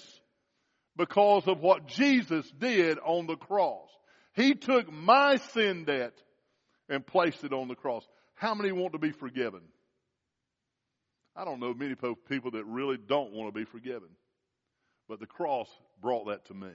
because 0.96 1.46
of 1.46 1.60
what 1.60 1.86
Jesus 1.86 2.50
did 2.58 2.98
on 2.98 3.26
the 3.26 3.36
cross. 3.36 3.90
He 4.32 4.54
took 4.54 4.90
my 4.90 5.36
sin 5.52 5.84
debt 5.84 6.14
and 6.88 7.06
placed 7.06 7.44
it 7.44 7.52
on 7.52 7.68
the 7.68 7.74
cross. 7.74 8.06
How 8.40 8.54
many 8.54 8.72
want 8.72 8.94
to 8.94 8.98
be 8.98 9.12
forgiven? 9.12 9.60
I 11.36 11.44
don't 11.44 11.60
know 11.60 11.74
many 11.74 11.94
people 12.26 12.52
that 12.52 12.64
really 12.64 12.96
don't 12.96 13.34
want 13.34 13.52
to 13.52 13.60
be 13.60 13.66
forgiven. 13.66 14.08
But 15.06 15.20
the 15.20 15.26
cross 15.26 15.68
brought 16.00 16.26
that 16.28 16.46
to 16.46 16.54
me. 16.54 16.70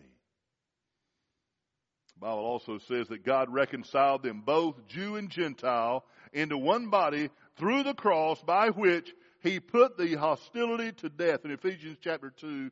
The 2.13 2.19
Bible 2.19 2.45
also 2.45 2.77
says 2.77 3.07
that 3.07 3.25
God 3.25 3.51
reconciled 3.51 4.21
them 4.21 4.43
both, 4.45 4.75
Jew 4.87 5.15
and 5.15 5.27
Gentile, 5.27 6.05
into 6.33 6.55
one 6.55 6.91
body 6.91 7.31
through 7.57 7.81
the 7.81 7.95
cross 7.95 8.39
by 8.43 8.69
which 8.69 9.15
he 9.41 9.59
put 9.59 9.97
the 9.97 10.13
hostility 10.13 10.91
to 10.91 11.09
death 11.09 11.45
in 11.45 11.51
Ephesians 11.51 11.97
chapter 11.99 12.29
2 12.29 12.69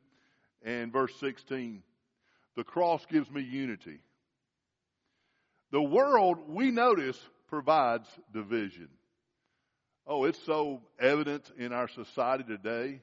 and 0.62 0.92
verse 0.92 1.14
16. 1.18 1.82
The 2.54 2.62
cross 2.62 3.04
gives 3.06 3.28
me 3.28 3.42
unity. 3.42 3.98
The 5.72 5.82
world, 5.82 6.38
we 6.46 6.70
notice, 6.70 7.18
provides 7.48 8.06
division. 8.32 8.88
Oh, 10.06 10.24
it's 10.24 10.42
so 10.44 10.82
evident 11.00 11.50
in 11.58 11.72
our 11.72 11.88
society 11.88 12.44
today. 12.44 13.00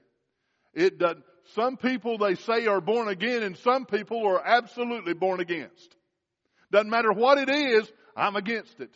It 0.74 1.00
doesn't, 1.00 1.24
some 1.56 1.78
people 1.78 2.18
they 2.18 2.36
say 2.36 2.68
are 2.68 2.82
born 2.82 3.08
again 3.08 3.44
and 3.44 3.58
some 3.58 3.86
people 3.86 4.26
are 4.28 4.46
absolutely 4.46 5.14
born 5.14 5.40
against. 5.40 5.96
Doesn't 6.72 6.90
matter 6.90 7.12
what 7.12 7.38
it 7.38 7.50
is, 7.50 7.92
I'm 8.16 8.36
against 8.36 8.80
it. 8.80 8.94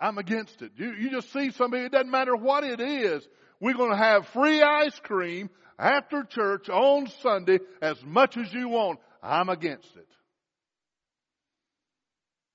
I'm 0.00 0.18
against 0.18 0.62
it. 0.62 0.72
You, 0.76 0.92
you 0.92 1.10
just 1.10 1.32
see 1.32 1.50
somebody, 1.50 1.84
it 1.84 1.92
doesn't 1.92 2.10
matter 2.10 2.36
what 2.36 2.62
it 2.62 2.80
is. 2.80 3.26
We're 3.60 3.74
going 3.74 3.90
to 3.90 3.96
have 3.96 4.28
free 4.28 4.62
ice 4.62 4.98
cream 5.02 5.50
after 5.78 6.22
church 6.22 6.68
on 6.68 7.08
Sunday 7.22 7.58
as 7.82 7.96
much 8.04 8.36
as 8.36 8.52
you 8.52 8.68
want. 8.68 9.00
I'm 9.22 9.48
against 9.48 9.96
it. 9.96 10.06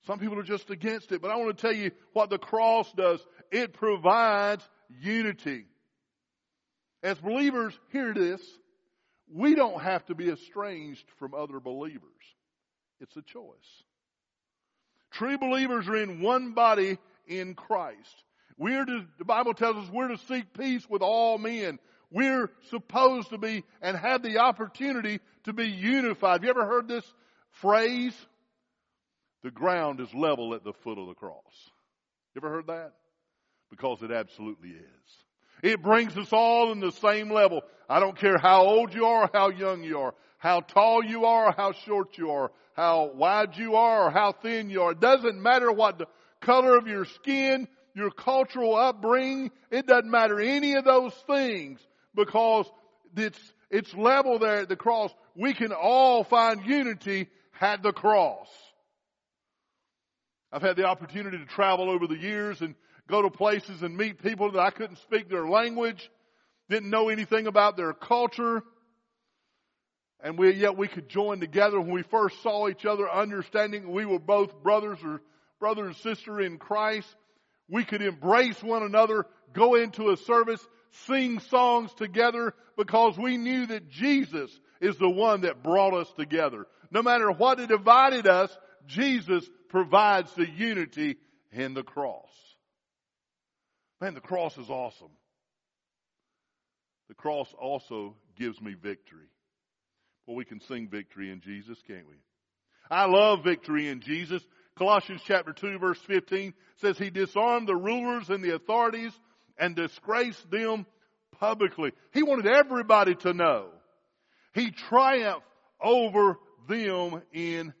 Some 0.06 0.18
people 0.18 0.38
are 0.38 0.44
just 0.44 0.70
against 0.70 1.12
it, 1.12 1.22
but 1.22 1.30
I 1.30 1.36
want 1.36 1.56
to 1.56 1.60
tell 1.60 1.74
you 1.74 1.90
what 2.12 2.30
the 2.30 2.38
cross 2.38 2.92
does. 2.92 3.24
It 3.50 3.72
provides 3.72 4.62
unity. 5.00 5.64
As 7.02 7.18
believers, 7.18 7.78
hear 7.90 8.12
this. 8.12 8.40
We 9.32 9.54
don't 9.54 9.80
have 9.80 10.04
to 10.06 10.14
be 10.14 10.30
estranged 10.30 11.04
from 11.18 11.34
other 11.34 11.58
believers. 11.60 12.02
It's 13.00 13.16
a 13.16 13.22
choice. 13.22 13.84
True 15.10 15.38
believers 15.38 15.88
are 15.88 15.96
in 15.96 16.20
one 16.20 16.52
body 16.52 16.98
in 17.26 17.54
Christ. 17.54 18.24
We're 18.56 18.84
to, 18.84 19.06
the 19.18 19.24
Bible 19.24 19.54
tells 19.54 19.76
us 19.76 19.90
we're 19.90 20.08
to 20.08 20.18
seek 20.28 20.52
peace 20.52 20.88
with 20.88 21.02
all 21.02 21.38
men. 21.38 21.78
We're 22.10 22.50
supposed 22.70 23.30
to 23.30 23.38
be 23.38 23.64
and 23.80 23.96
have 23.96 24.22
the 24.22 24.38
opportunity 24.38 25.20
to 25.44 25.52
be 25.52 25.66
unified. 25.66 26.32
Have 26.32 26.44
you 26.44 26.50
ever 26.50 26.66
heard 26.66 26.88
this 26.88 27.04
phrase? 27.50 28.14
The 29.44 29.50
ground 29.50 30.00
is 30.00 30.12
level 30.14 30.54
at 30.54 30.64
the 30.64 30.72
foot 30.72 30.98
of 30.98 31.06
the 31.06 31.14
cross. 31.14 31.70
You 32.34 32.40
ever 32.40 32.50
heard 32.50 32.66
that? 32.68 32.92
Because 33.70 34.02
it 34.02 34.10
absolutely 34.10 34.70
is. 34.70 35.24
It 35.62 35.82
brings 35.82 36.16
us 36.16 36.32
all 36.32 36.72
in 36.72 36.80
the 36.80 36.92
same 36.92 37.30
level. 37.30 37.60
I 37.88 38.00
don't 38.00 38.18
care 38.18 38.38
how 38.38 38.62
old 38.64 38.94
you 38.94 39.04
are 39.04 39.30
how 39.32 39.50
young 39.50 39.84
you 39.84 39.98
are, 39.98 40.14
how 40.38 40.60
tall 40.60 41.04
you 41.04 41.26
are 41.26 41.52
how 41.52 41.72
short 41.72 42.16
you 42.16 42.30
are, 42.30 42.52
how 42.74 43.10
wide 43.14 43.56
you 43.58 43.76
are 43.76 44.06
or 44.06 44.10
how 44.10 44.32
thin 44.32 44.70
you 44.70 44.82
are. 44.82 44.92
It 44.92 45.00
doesn't 45.00 45.40
matter 45.40 45.70
what 45.70 45.98
the 45.98 46.06
color 46.40 46.78
of 46.78 46.86
your 46.86 47.04
skin, 47.04 47.68
your 47.94 48.10
cultural 48.10 48.74
upbringing. 48.74 49.50
It 49.70 49.86
doesn't 49.86 50.10
matter 50.10 50.40
any 50.40 50.74
of 50.74 50.84
those 50.84 51.14
things 51.26 51.80
because 52.14 52.66
it's, 53.14 53.52
it's 53.70 53.92
level 53.94 54.38
there 54.38 54.60
at 54.60 54.70
the 54.70 54.76
cross. 54.76 55.14
We 55.36 55.52
can 55.52 55.72
all 55.72 56.24
find 56.24 56.64
unity 56.64 57.28
at 57.60 57.82
the 57.82 57.92
cross. 57.92 58.48
I've 60.54 60.62
had 60.62 60.76
the 60.76 60.84
opportunity 60.84 61.36
to 61.36 61.46
travel 61.46 61.90
over 61.90 62.06
the 62.06 62.16
years 62.16 62.60
and 62.60 62.76
go 63.08 63.22
to 63.22 63.28
places 63.28 63.82
and 63.82 63.96
meet 63.96 64.22
people 64.22 64.52
that 64.52 64.60
I 64.60 64.70
couldn't 64.70 64.98
speak 64.98 65.28
their 65.28 65.48
language, 65.48 66.08
didn't 66.70 66.90
know 66.90 67.08
anything 67.08 67.48
about 67.48 67.76
their 67.76 67.92
culture, 67.92 68.62
and 70.20 70.38
we, 70.38 70.52
yet 70.52 70.76
we 70.76 70.86
could 70.86 71.08
join 71.08 71.40
together 71.40 71.80
when 71.80 71.90
we 71.90 72.02
first 72.04 72.40
saw 72.44 72.68
each 72.68 72.86
other, 72.86 73.10
understanding 73.10 73.90
we 73.90 74.06
were 74.06 74.20
both 74.20 74.62
brothers 74.62 75.00
or 75.04 75.20
brother 75.58 75.86
and 75.86 75.96
sister 75.96 76.40
in 76.40 76.58
Christ. 76.58 77.08
We 77.68 77.84
could 77.84 78.00
embrace 78.00 78.62
one 78.62 78.84
another, 78.84 79.26
go 79.52 79.74
into 79.74 80.10
a 80.10 80.16
service, 80.16 80.64
sing 81.08 81.40
songs 81.40 81.92
together 81.94 82.54
because 82.76 83.18
we 83.18 83.38
knew 83.38 83.66
that 83.66 83.90
Jesus 83.90 84.56
is 84.80 84.96
the 84.98 85.10
one 85.10 85.40
that 85.40 85.64
brought 85.64 85.94
us 85.94 86.12
together. 86.16 86.68
No 86.92 87.02
matter 87.02 87.32
what 87.32 87.58
divided 87.66 88.28
us, 88.28 88.56
Jesus 88.86 89.48
provides 89.68 90.32
the 90.34 90.48
unity 90.48 91.16
in 91.52 91.74
the 91.74 91.82
cross. 91.82 92.28
Man, 94.00 94.14
the 94.14 94.20
cross 94.20 94.56
is 94.58 94.68
awesome. 94.68 95.10
The 97.08 97.14
cross 97.14 97.48
also 97.60 98.16
gives 98.36 98.60
me 98.60 98.74
victory. 98.74 99.28
Well, 100.26 100.36
we 100.36 100.44
can 100.44 100.60
sing 100.60 100.88
victory 100.88 101.30
in 101.30 101.40
Jesus, 101.40 101.78
can't 101.86 102.06
we? 102.08 102.16
I 102.90 103.06
love 103.06 103.44
victory 103.44 103.88
in 103.88 104.00
Jesus. 104.00 104.42
Colossians 104.76 105.22
chapter 105.24 105.52
2 105.52 105.78
verse 105.78 106.00
15 106.06 106.52
says 106.76 106.98
he 106.98 107.10
disarmed 107.10 107.68
the 107.68 107.76
rulers 107.76 108.28
and 108.28 108.42
the 108.42 108.54
authorities 108.54 109.12
and 109.58 109.76
disgraced 109.76 110.50
them 110.50 110.86
publicly. 111.38 111.92
He 112.12 112.22
wanted 112.22 112.46
everybody 112.46 113.14
to 113.16 113.32
know. 113.32 113.68
He 114.52 114.70
triumphed 114.70 115.46
over 115.80 116.38
them 116.68 117.22
in 117.32 117.72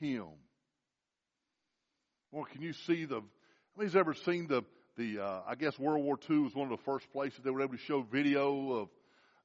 him. 0.00 0.26
Well, 2.30 2.44
can 2.44 2.60
you 2.60 2.74
see 2.74 3.06
the, 3.06 3.22
anybody's 3.74 3.96
ever 3.96 4.12
seen 4.12 4.48
the, 4.48 4.62
the, 4.98 5.20
uh, 5.20 5.40
I 5.48 5.54
guess 5.54 5.78
World 5.78 6.04
War 6.04 6.18
II 6.28 6.40
was 6.40 6.54
one 6.54 6.70
of 6.70 6.78
the 6.78 6.84
first 6.84 7.10
places 7.10 7.40
they 7.42 7.50
were 7.50 7.62
able 7.62 7.72
to 7.72 7.82
show 7.82 8.02
video 8.02 8.72
of, 8.72 8.88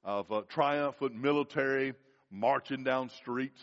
of 0.03 0.31
uh, 0.31 0.41
triumphant 0.49 1.15
military 1.15 1.93
marching 2.29 2.83
down 2.83 3.09
streets, 3.09 3.61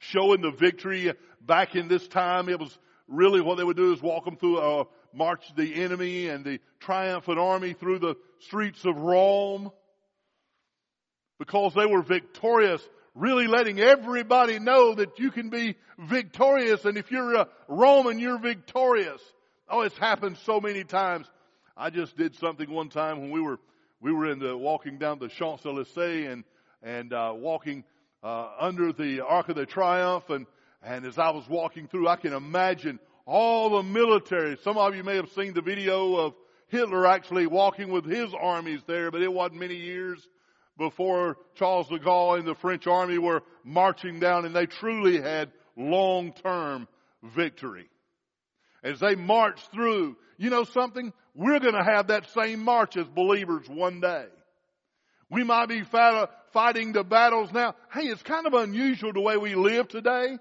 showing 0.00 0.40
the 0.40 0.50
victory. 0.50 1.12
Back 1.40 1.76
in 1.76 1.86
this 1.86 2.08
time, 2.08 2.48
it 2.48 2.58
was 2.58 2.76
really 3.06 3.40
what 3.40 3.58
they 3.58 3.64
would 3.64 3.76
do 3.76 3.92
is 3.92 4.02
walk 4.02 4.24
them 4.24 4.36
through, 4.36 4.58
uh, 4.58 4.84
march 5.12 5.44
the 5.54 5.76
enemy 5.76 6.28
and 6.28 6.44
the 6.44 6.58
triumphant 6.80 7.38
army 7.38 7.74
through 7.74 8.00
the 8.00 8.16
streets 8.40 8.84
of 8.84 8.96
Rome 8.96 9.70
because 11.38 11.74
they 11.74 11.86
were 11.86 12.02
victorious 12.02 12.82
really 13.18 13.46
letting 13.46 13.80
everybody 13.80 14.58
know 14.58 14.94
that 14.94 15.18
you 15.18 15.30
can 15.30 15.50
be 15.50 15.76
victorious 15.98 16.84
and 16.84 16.96
if 16.96 17.10
you're 17.10 17.34
a 17.34 17.48
Roman, 17.66 18.18
you're 18.18 18.38
victorious. 18.38 19.20
Oh, 19.68 19.82
it's 19.82 19.98
happened 19.98 20.38
so 20.44 20.60
many 20.60 20.84
times. 20.84 21.26
I 21.76 21.90
just 21.90 22.16
did 22.16 22.34
something 22.36 22.70
one 22.70 22.88
time 22.88 23.20
when 23.20 23.30
we 23.30 23.40
were, 23.40 23.58
we 24.00 24.12
were 24.12 24.30
in 24.30 24.38
the, 24.38 24.56
walking 24.56 24.98
down 24.98 25.18
the 25.18 25.28
Champs-Elysees 25.28 26.28
and 26.28 26.44
and 26.82 27.12
uh, 27.12 27.32
walking 27.34 27.84
uh, 28.22 28.50
under 28.60 28.92
the 28.92 29.20
Arc 29.20 29.48
of 29.48 29.56
the 29.56 29.66
Triumph, 29.66 30.30
and 30.30 30.46
and 30.82 31.04
as 31.04 31.18
I 31.18 31.30
was 31.30 31.48
walking 31.48 31.88
through, 31.88 32.08
I 32.08 32.16
can 32.16 32.32
imagine 32.32 33.00
all 33.26 33.70
the 33.70 33.82
military. 33.82 34.56
Some 34.62 34.78
of 34.78 34.94
you 34.94 35.02
may 35.02 35.16
have 35.16 35.30
seen 35.32 35.54
the 35.54 35.60
video 35.60 36.16
of 36.16 36.34
Hitler 36.68 37.06
actually 37.06 37.46
walking 37.46 37.90
with 37.90 38.04
his 38.04 38.32
armies 38.38 38.80
there, 38.86 39.10
but 39.10 39.22
it 39.22 39.32
wasn't 39.32 39.60
many 39.60 39.74
years 39.74 40.26
before 40.78 41.36
Charles 41.56 41.88
de 41.88 41.98
Gaulle 41.98 42.38
and 42.38 42.46
the 42.46 42.54
French 42.54 42.86
army 42.86 43.18
were 43.18 43.42
marching 43.64 44.20
down, 44.20 44.44
and 44.44 44.54
they 44.54 44.66
truly 44.66 45.20
had 45.20 45.50
long-term 45.76 46.88
victory. 47.34 47.88
As 48.82 49.00
they 49.00 49.16
marched 49.16 49.72
through, 49.72 50.16
you 50.36 50.50
know 50.50 50.64
something? 50.64 51.12
We're 51.34 51.60
going 51.60 51.74
to 51.74 51.84
have 51.84 52.06
that 52.08 52.30
same 52.30 52.60
march 52.60 52.96
as 52.96 53.06
believers 53.08 53.68
one 53.68 54.00
day. 54.00 54.26
We 55.30 55.44
might 55.44 55.66
be 55.66 55.82
fighting 56.52 56.92
the 56.92 57.04
battles 57.04 57.52
now. 57.52 57.74
Hey, 57.92 58.04
it's 58.04 58.22
kind 58.22 58.46
of 58.46 58.54
unusual 58.54 59.12
the 59.12 59.20
way 59.20 59.36
we 59.36 59.54
live 59.54 59.88
today. 59.88 60.38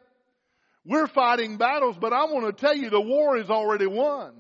We're 0.86 1.08
fighting 1.08 1.58
battles, 1.58 1.98
but 2.00 2.14
I 2.14 2.26
want 2.26 2.46
to 2.46 2.66
tell 2.66 2.76
you 2.76 2.90
the 2.90 3.02
war 3.02 3.38
is 3.38 3.50
already 3.50 3.88
won. 3.88 4.32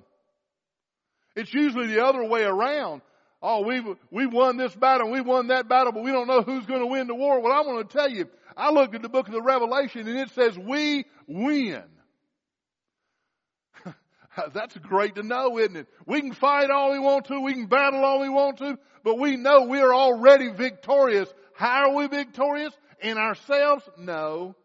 It's 1.36 1.54
usually 1.54 1.88
the 1.88 2.06
other 2.06 2.24
way 2.24 2.44
around. 2.44 3.02
Oh, 3.42 3.62
we've, 3.62 3.86
we've 4.10 4.34
won 4.34 4.58
this 4.58 4.74
battle, 4.76 5.12
we've 5.12 5.26
won 5.26 5.48
that 5.48 5.70
battle, 5.70 5.92
but 5.92 6.04
we 6.04 6.12
don't 6.12 6.28
know 6.28 6.42
who's 6.42 6.66
going 6.66 6.80
to 6.80 6.88
win 6.88 7.08
the 7.08 7.16
war. 7.16 7.40
Well, 7.40 7.54
I 7.54 7.62
want 7.62 7.88
to 7.88 7.98
tell 7.98 8.10
you, 8.10 8.28
I 8.56 8.72
looked 8.72 8.96
at 8.96 9.04
the 9.04 9.10
book 9.10 9.28
of 9.28 9.34
the 9.34 9.42
Revelation 9.42 10.08
and 10.08 10.18
it 10.18 10.30
says 10.32 10.58
we 10.58 11.06
win. 11.28 11.84
That's 14.54 14.76
great 14.78 15.16
to 15.16 15.24
know, 15.24 15.60
isn't 15.60 15.76
it? 15.76 15.88
We 16.08 16.22
can 16.22 16.34
fight 16.34 16.72
all 16.72 16.92
we 16.92 17.00
want 17.00 17.26
to, 17.26 17.40
we 17.40 17.54
can 17.54 17.68
battle 17.68 18.04
all 18.04 18.20
we 18.20 18.30
want 18.30 18.58
to, 18.58 18.80
but 19.04 19.20
we 19.20 19.38
know 19.38 19.66
we 19.66 19.80
are 19.82 19.94
already 19.94 20.50
victorious. 20.50 21.30
How 21.54 21.92
are 21.92 21.96
we 21.96 22.08
victorious? 22.08 22.74
In 23.02 23.20
ourselves? 23.20 23.88
No. 24.00 24.56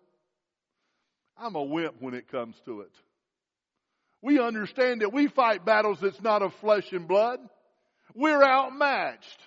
I'm 1.36 1.54
a 1.56 1.62
wimp 1.62 1.96
when 2.00 2.14
it 2.14 2.30
comes 2.30 2.56
to 2.64 2.80
it. 2.80 2.92
We 4.22 4.38
understand 4.38 5.02
that 5.02 5.12
we 5.12 5.26
fight 5.26 5.64
battles 5.66 5.98
that's 6.00 6.22
not 6.22 6.40
of 6.40 6.54
flesh 6.54 6.90
and 6.92 7.06
blood. 7.06 7.40
We're 8.14 8.42
outmatched. 8.42 9.40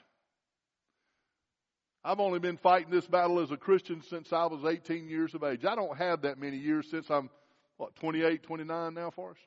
I've 2.04 2.20
only 2.20 2.40
been 2.40 2.58
fighting 2.58 2.92
this 2.92 3.08
battle 3.08 3.40
as 3.40 3.52
a 3.52 3.58
Christian 3.58 4.04
since 4.10 4.32
I 4.32 4.46
was 4.46 4.64
18 4.64 5.08
years 5.08 5.34
of 5.34 5.44
age. 5.44 5.66
I 5.66 5.76
don't 5.76 5.98
have 5.98 6.22
that 6.22 6.38
many 6.38 6.58
years 6.58 6.88
since 6.92 7.10
I'm, 7.10 7.30
what, 7.78 7.96
28, 7.96 8.44
29 8.44 8.94
now, 8.94 9.10
Forrest? 9.10 9.42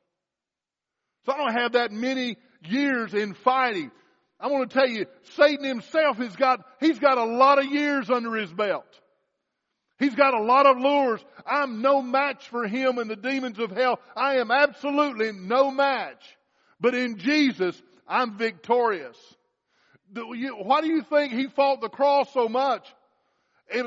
So 1.24 1.33
I 1.33 1.37
don't 1.37 1.61
have 1.61 1.72
that 1.72 1.92
many 1.92 2.37
years 2.64 3.14
in 3.14 3.35
fighting. 3.35 3.92
I 4.40 4.48
want 4.48 4.70
to 4.70 4.76
tell 4.76 4.88
you, 4.88 5.07
Satan 5.37 5.64
himself 5.64 6.16
has 6.16 6.35
got, 6.35 6.61
he's 6.81 6.98
got 6.98 7.18
a 7.18 7.24
lot 7.24 7.59
of 7.59 7.66
years 7.66 8.11
under 8.11 8.35
his 8.35 8.52
belt. 8.52 8.87
He's 9.98 10.14
got 10.14 10.35
a 10.35 10.42
lot 10.42 10.66
of 10.66 10.78
lures. 10.78 11.24
I'm 11.44 11.83
no 11.83 12.00
match 12.02 12.48
for 12.48 12.66
him 12.66 12.98
and 12.98 13.11
the 13.11 13.16
demons 13.16 13.59
of 13.59 13.70
hell. 13.70 13.98
I 14.16 14.37
am 14.37 14.50
absolutely 14.50 15.33
no 15.33 15.70
match. 15.70 16.22
But 16.81 16.94
in 16.94 17.18
Jesus, 17.18 17.81
I'm 18.09 18.37
victorious. 18.38 19.16
Why 20.14 20.81
do 20.81 20.88
you 20.88 21.03
think 21.03 21.33
he 21.33 21.47
fought 21.49 21.81
the 21.81 21.88
cross 21.88 22.33
so 22.33 22.49
much? 22.49 22.87
It, 23.68 23.87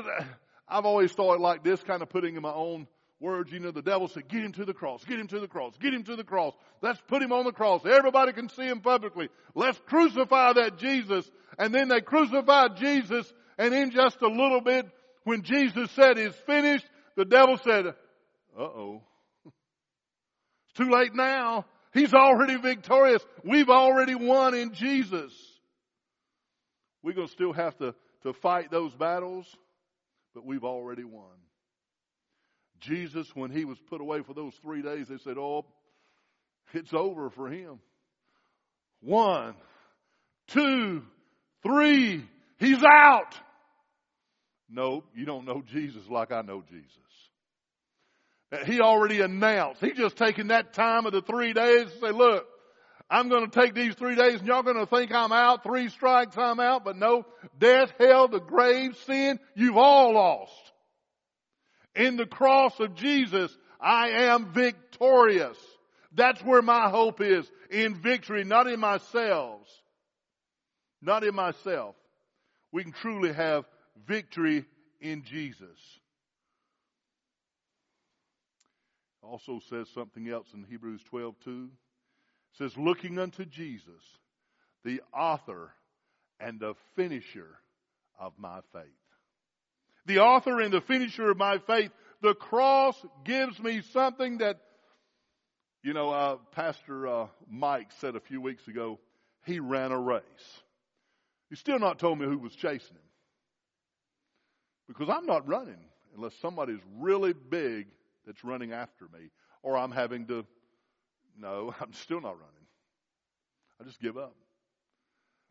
I've 0.68 0.86
always 0.86 1.12
thought 1.12 1.40
like 1.40 1.64
this, 1.64 1.82
kind 1.82 2.02
of 2.02 2.08
putting 2.08 2.36
in 2.36 2.42
my 2.42 2.52
own 2.52 2.86
words, 3.18 3.52
you 3.52 3.60
know, 3.60 3.70
the 3.70 3.82
devil 3.82 4.08
said, 4.08 4.28
get 4.28 4.42
him 4.42 4.52
to 4.52 4.64
the 4.64 4.74
cross, 4.74 5.04
get 5.04 5.18
him 5.18 5.28
to 5.28 5.40
the 5.40 5.48
cross, 5.48 5.74
get 5.80 5.92
him 5.92 6.04
to 6.04 6.16
the 6.16 6.24
cross. 6.24 6.54
Let's 6.80 7.00
put 7.08 7.22
him 7.22 7.32
on 7.32 7.44
the 7.44 7.52
cross. 7.52 7.82
Everybody 7.84 8.32
can 8.32 8.48
see 8.48 8.64
him 8.64 8.80
publicly. 8.80 9.28
Let's 9.54 9.80
crucify 9.86 10.54
that 10.54 10.78
Jesus. 10.78 11.28
And 11.58 11.74
then 11.74 11.88
they 11.88 12.00
crucified 12.00 12.76
Jesus 12.76 13.32
and 13.58 13.74
in 13.74 13.90
just 13.90 14.20
a 14.22 14.28
little 14.28 14.60
bit, 14.60 14.86
when 15.24 15.42
Jesus 15.42 15.90
said 15.92 16.18
it's 16.18 16.36
finished, 16.46 16.86
the 17.16 17.24
devil 17.24 17.58
said, 17.58 17.86
uh 17.86 18.60
oh. 18.60 19.02
It's 20.66 20.78
too 20.78 20.90
late 20.90 21.14
now. 21.14 21.66
He's 21.92 22.14
already 22.14 22.56
victorious. 22.56 23.22
We've 23.44 23.68
already 23.68 24.14
won 24.14 24.54
in 24.54 24.74
Jesus. 24.74 25.32
We're 27.02 27.14
going 27.14 27.26
to 27.28 27.32
still 27.32 27.52
have 27.52 27.76
to, 27.78 27.94
to 28.22 28.32
fight 28.34 28.70
those 28.70 28.94
battles, 28.94 29.46
but 30.34 30.46
we've 30.46 30.64
already 30.64 31.04
won. 31.04 31.26
Jesus, 32.80 33.28
when 33.34 33.50
he 33.50 33.64
was 33.64 33.78
put 33.88 34.00
away 34.00 34.22
for 34.22 34.34
those 34.34 34.54
three 34.62 34.82
days, 34.82 35.08
they 35.08 35.18
said, 35.18 35.36
Oh, 35.38 35.66
it's 36.72 36.92
over 36.92 37.30
for 37.30 37.48
him. 37.48 37.80
One, 39.00 39.54
two, 40.48 41.02
three, 41.62 42.24
he's 42.58 42.82
out. 42.82 43.34
No, 44.70 45.04
you 45.14 45.26
don't 45.26 45.44
know 45.44 45.62
Jesus 45.70 46.02
like 46.08 46.32
I 46.32 46.42
know 46.42 46.62
Jesus. 46.68 46.88
He 48.66 48.80
already 48.80 49.20
announced. 49.20 49.80
He 49.80 49.92
just 49.92 50.16
taking 50.16 50.48
that 50.48 50.74
time 50.74 51.06
of 51.06 51.12
the 51.12 51.22
three 51.22 51.52
days 51.52 51.90
to 51.90 52.00
say, 52.00 52.10
look, 52.10 52.46
I'm 53.08 53.28
going 53.28 53.48
to 53.48 53.60
take 53.60 53.74
these 53.74 53.94
three 53.94 54.14
days 54.14 54.40
and 54.40 54.46
y'all 54.46 54.62
going 54.62 54.76
to 54.76 54.86
think 54.86 55.12
I'm 55.12 55.32
out. 55.32 55.62
Three 55.62 55.88
strikes, 55.88 56.36
I'm 56.36 56.60
out. 56.60 56.84
But 56.84 56.96
no, 56.96 57.24
death, 57.58 57.92
hell, 57.98 58.28
the 58.28 58.40
grave, 58.40 58.96
sin, 59.06 59.38
you've 59.54 59.76
all 59.76 60.14
lost. 60.14 60.52
In 61.94 62.16
the 62.16 62.26
cross 62.26 62.78
of 62.80 62.94
Jesus, 62.94 63.56
I 63.80 64.08
am 64.08 64.52
victorious. 64.52 65.58
That's 66.14 66.42
where 66.42 66.62
my 66.62 66.88
hope 66.90 67.20
is. 67.20 67.50
In 67.70 67.94
victory, 67.94 68.44
not 68.44 68.66
in 68.66 68.80
myself. 68.80 69.60
Not 71.00 71.24
in 71.24 71.34
myself. 71.34 71.94
We 72.70 72.82
can 72.82 72.92
truly 72.92 73.32
have 73.32 73.64
victory 74.06 74.64
in 75.00 75.24
Jesus. 75.24 75.78
Also 79.22 79.60
says 79.70 79.86
something 79.94 80.28
else 80.28 80.46
in 80.52 80.64
Hebrews 80.64 81.00
12 81.08 81.34
2. 81.44 81.70
It 82.52 82.58
says, 82.58 82.76
looking 82.76 83.18
unto 83.18 83.44
Jesus, 83.44 84.02
the 84.84 85.00
author 85.14 85.70
and 86.38 86.60
the 86.60 86.74
finisher 86.96 87.58
of 88.18 88.32
my 88.36 88.60
faith. 88.72 88.84
The 90.06 90.18
author 90.18 90.60
and 90.60 90.72
the 90.72 90.80
finisher 90.80 91.30
of 91.30 91.38
my 91.38 91.58
faith. 91.66 91.90
The 92.20 92.34
cross 92.34 92.96
gives 93.24 93.58
me 93.58 93.82
something 93.92 94.38
that, 94.38 94.58
you 95.82 95.94
know, 95.94 96.10
uh, 96.10 96.36
Pastor 96.52 97.06
uh, 97.06 97.26
Mike 97.48 97.88
said 98.00 98.16
a 98.16 98.20
few 98.20 98.40
weeks 98.40 98.66
ago, 98.68 98.98
he 99.44 99.60
ran 99.60 99.92
a 99.92 99.98
race. 99.98 100.22
He's 101.48 101.58
still 101.58 101.78
not 101.78 101.98
told 101.98 102.18
me 102.18 102.26
who 102.26 102.38
was 102.38 102.54
chasing 102.54 102.96
him. 102.96 103.02
Because 104.88 105.08
I'm 105.08 105.26
not 105.26 105.48
running 105.48 105.78
unless 106.14 106.34
somebody's 106.40 106.80
really 106.98 107.32
big 107.32 107.86
that's 108.26 108.44
running 108.44 108.72
after 108.72 109.06
me, 109.12 109.30
or 109.62 109.76
I'm 109.76 109.92
having 109.92 110.26
to, 110.26 110.44
no, 111.38 111.74
I'm 111.80 111.92
still 111.92 112.20
not 112.20 112.34
running. 112.34 112.66
I 113.80 113.84
just 113.84 114.00
give 114.00 114.16
up. 114.16 114.34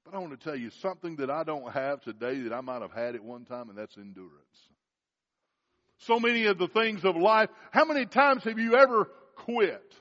But 0.06 0.16
I 0.16 0.20
want 0.20 0.40
to 0.40 0.44
tell 0.44 0.56
you 0.56 0.72
something 0.82 1.18
that 1.18 1.30
I 1.30 1.44
don't 1.44 1.72
have 1.72 2.02
today 2.02 2.42
that 2.42 2.54
I 2.54 2.62
might 2.62 2.82
have 2.82 2.92
had 2.92 3.16
at 3.16 3.24
one 3.24 3.46
time, 3.46 3.70
and 3.70 3.78
that's 3.78 3.98
endurance. 3.98 4.32
So 6.00 6.20
many 6.20 6.48
of 6.48 6.58
the 6.58 6.68
things 6.68 7.06
of 7.06 7.16
life, 7.16 7.50
how 7.70 7.86
many 7.86 8.08
times 8.08 8.44
have 8.46 8.58
you 8.58 8.76
ever 8.76 9.08
quit? 9.36 9.94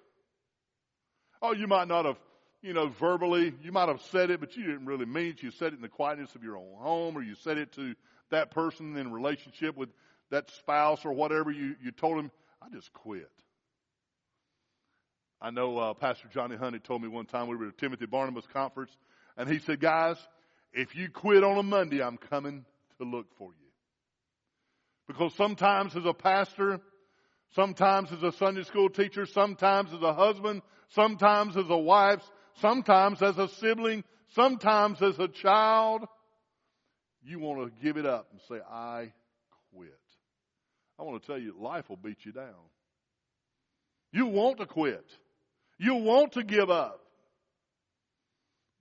Oh, 1.42 1.52
you 1.52 1.66
might 1.66 1.88
not 1.88 2.06
have, 2.06 2.16
you 2.62 2.72
know, 2.72 2.88
verbally, 2.88 3.52
you 3.62 3.72
might 3.72 3.88
have 3.88 4.00
said 4.10 4.30
it, 4.30 4.40
but 4.40 4.56
you 4.56 4.64
didn't 4.64 4.86
really 4.86 5.04
mean 5.04 5.32
it. 5.32 5.42
You 5.42 5.50
said 5.50 5.72
it 5.72 5.76
in 5.76 5.82
the 5.82 5.88
quietness 5.88 6.34
of 6.34 6.42
your 6.42 6.56
own 6.56 6.76
home, 6.78 7.16
or 7.18 7.22
you 7.22 7.34
said 7.34 7.58
it 7.58 7.72
to 7.72 7.94
that 8.30 8.50
person 8.50 8.96
in 8.96 9.12
relationship 9.12 9.76
with 9.76 9.90
that 10.30 10.50
spouse 10.50 11.04
or 11.04 11.12
whatever. 11.12 11.50
You, 11.50 11.76
you 11.82 11.90
told 11.90 12.18
him, 12.18 12.30
I 12.62 12.68
just 12.68 12.92
quit. 12.92 13.30
I 15.40 15.50
know 15.50 15.78
uh, 15.78 15.94
Pastor 15.94 16.28
Johnny 16.32 16.56
Hunt 16.56 16.82
told 16.84 17.00
me 17.00 17.08
one 17.08 17.26
time 17.26 17.48
we 17.48 17.56
were 17.56 17.68
at 17.68 17.78
Timothy 17.78 18.06
Barnabas 18.06 18.44
conference, 18.52 18.90
and 19.36 19.48
he 19.48 19.58
said, 19.58 19.80
Guys, 19.80 20.16
if 20.72 20.94
you 20.94 21.08
quit 21.08 21.42
on 21.42 21.56
a 21.56 21.62
Monday, 21.62 22.02
I'm 22.02 22.18
coming 22.18 22.64
to 22.98 23.04
look 23.04 23.26
for 23.38 23.48
you. 23.48 23.70
Because 25.06 25.34
sometimes 25.34 25.96
as 25.96 26.04
a 26.04 26.12
pastor, 26.12 26.80
sometimes 27.54 28.12
as 28.12 28.22
a 28.22 28.32
Sunday 28.32 28.62
school 28.64 28.90
teacher, 28.90 29.26
sometimes 29.26 29.92
as 29.92 30.02
a 30.02 30.12
husband, 30.12 30.62
sometimes 30.90 31.56
as 31.56 31.68
a 31.68 31.76
wife, 31.76 32.22
sometimes 32.60 33.22
as 33.22 33.38
a 33.38 33.48
sibling, 33.48 34.04
sometimes 34.34 35.02
as 35.02 35.18
a 35.18 35.28
child, 35.28 36.04
you 37.22 37.38
want 37.38 37.66
to 37.66 37.84
give 37.84 37.96
it 37.96 38.06
up 38.06 38.28
and 38.30 38.40
say, 38.48 38.62
I 38.70 39.12
quit. 39.74 39.90
I 41.00 41.02
want 41.02 41.22
to 41.22 41.26
tell 41.26 41.38
you, 41.38 41.54
life 41.58 41.88
will 41.88 41.96
beat 41.96 42.18
you 42.24 42.32
down. 42.32 42.68
You 44.12 44.26
want 44.26 44.58
to 44.58 44.66
quit. 44.66 45.06
You 45.78 45.94
want 45.94 46.32
to 46.32 46.42
give 46.42 46.68
up. 46.68 47.00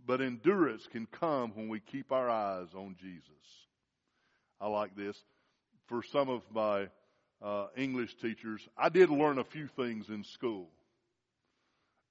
But 0.05 0.19
endurance 0.19 0.85
can 0.91 1.05
come 1.05 1.51
when 1.55 1.69
we 1.69 1.79
keep 1.79 2.11
our 2.11 2.29
eyes 2.29 2.67
on 2.75 2.97
Jesus. 2.99 3.23
I 4.59 4.67
like 4.67 4.97
this. 4.97 5.15
For 5.87 6.03
some 6.11 6.27
of 6.27 6.41
my 6.53 6.89
uh, 7.41 7.67
English 7.77 8.15
teachers, 8.21 8.67
I 8.77 8.89
did 8.89 9.09
learn 9.09 9.37
a 9.37 9.45
few 9.45 9.67
things 9.77 10.09
in 10.09 10.25
school. 10.25 10.67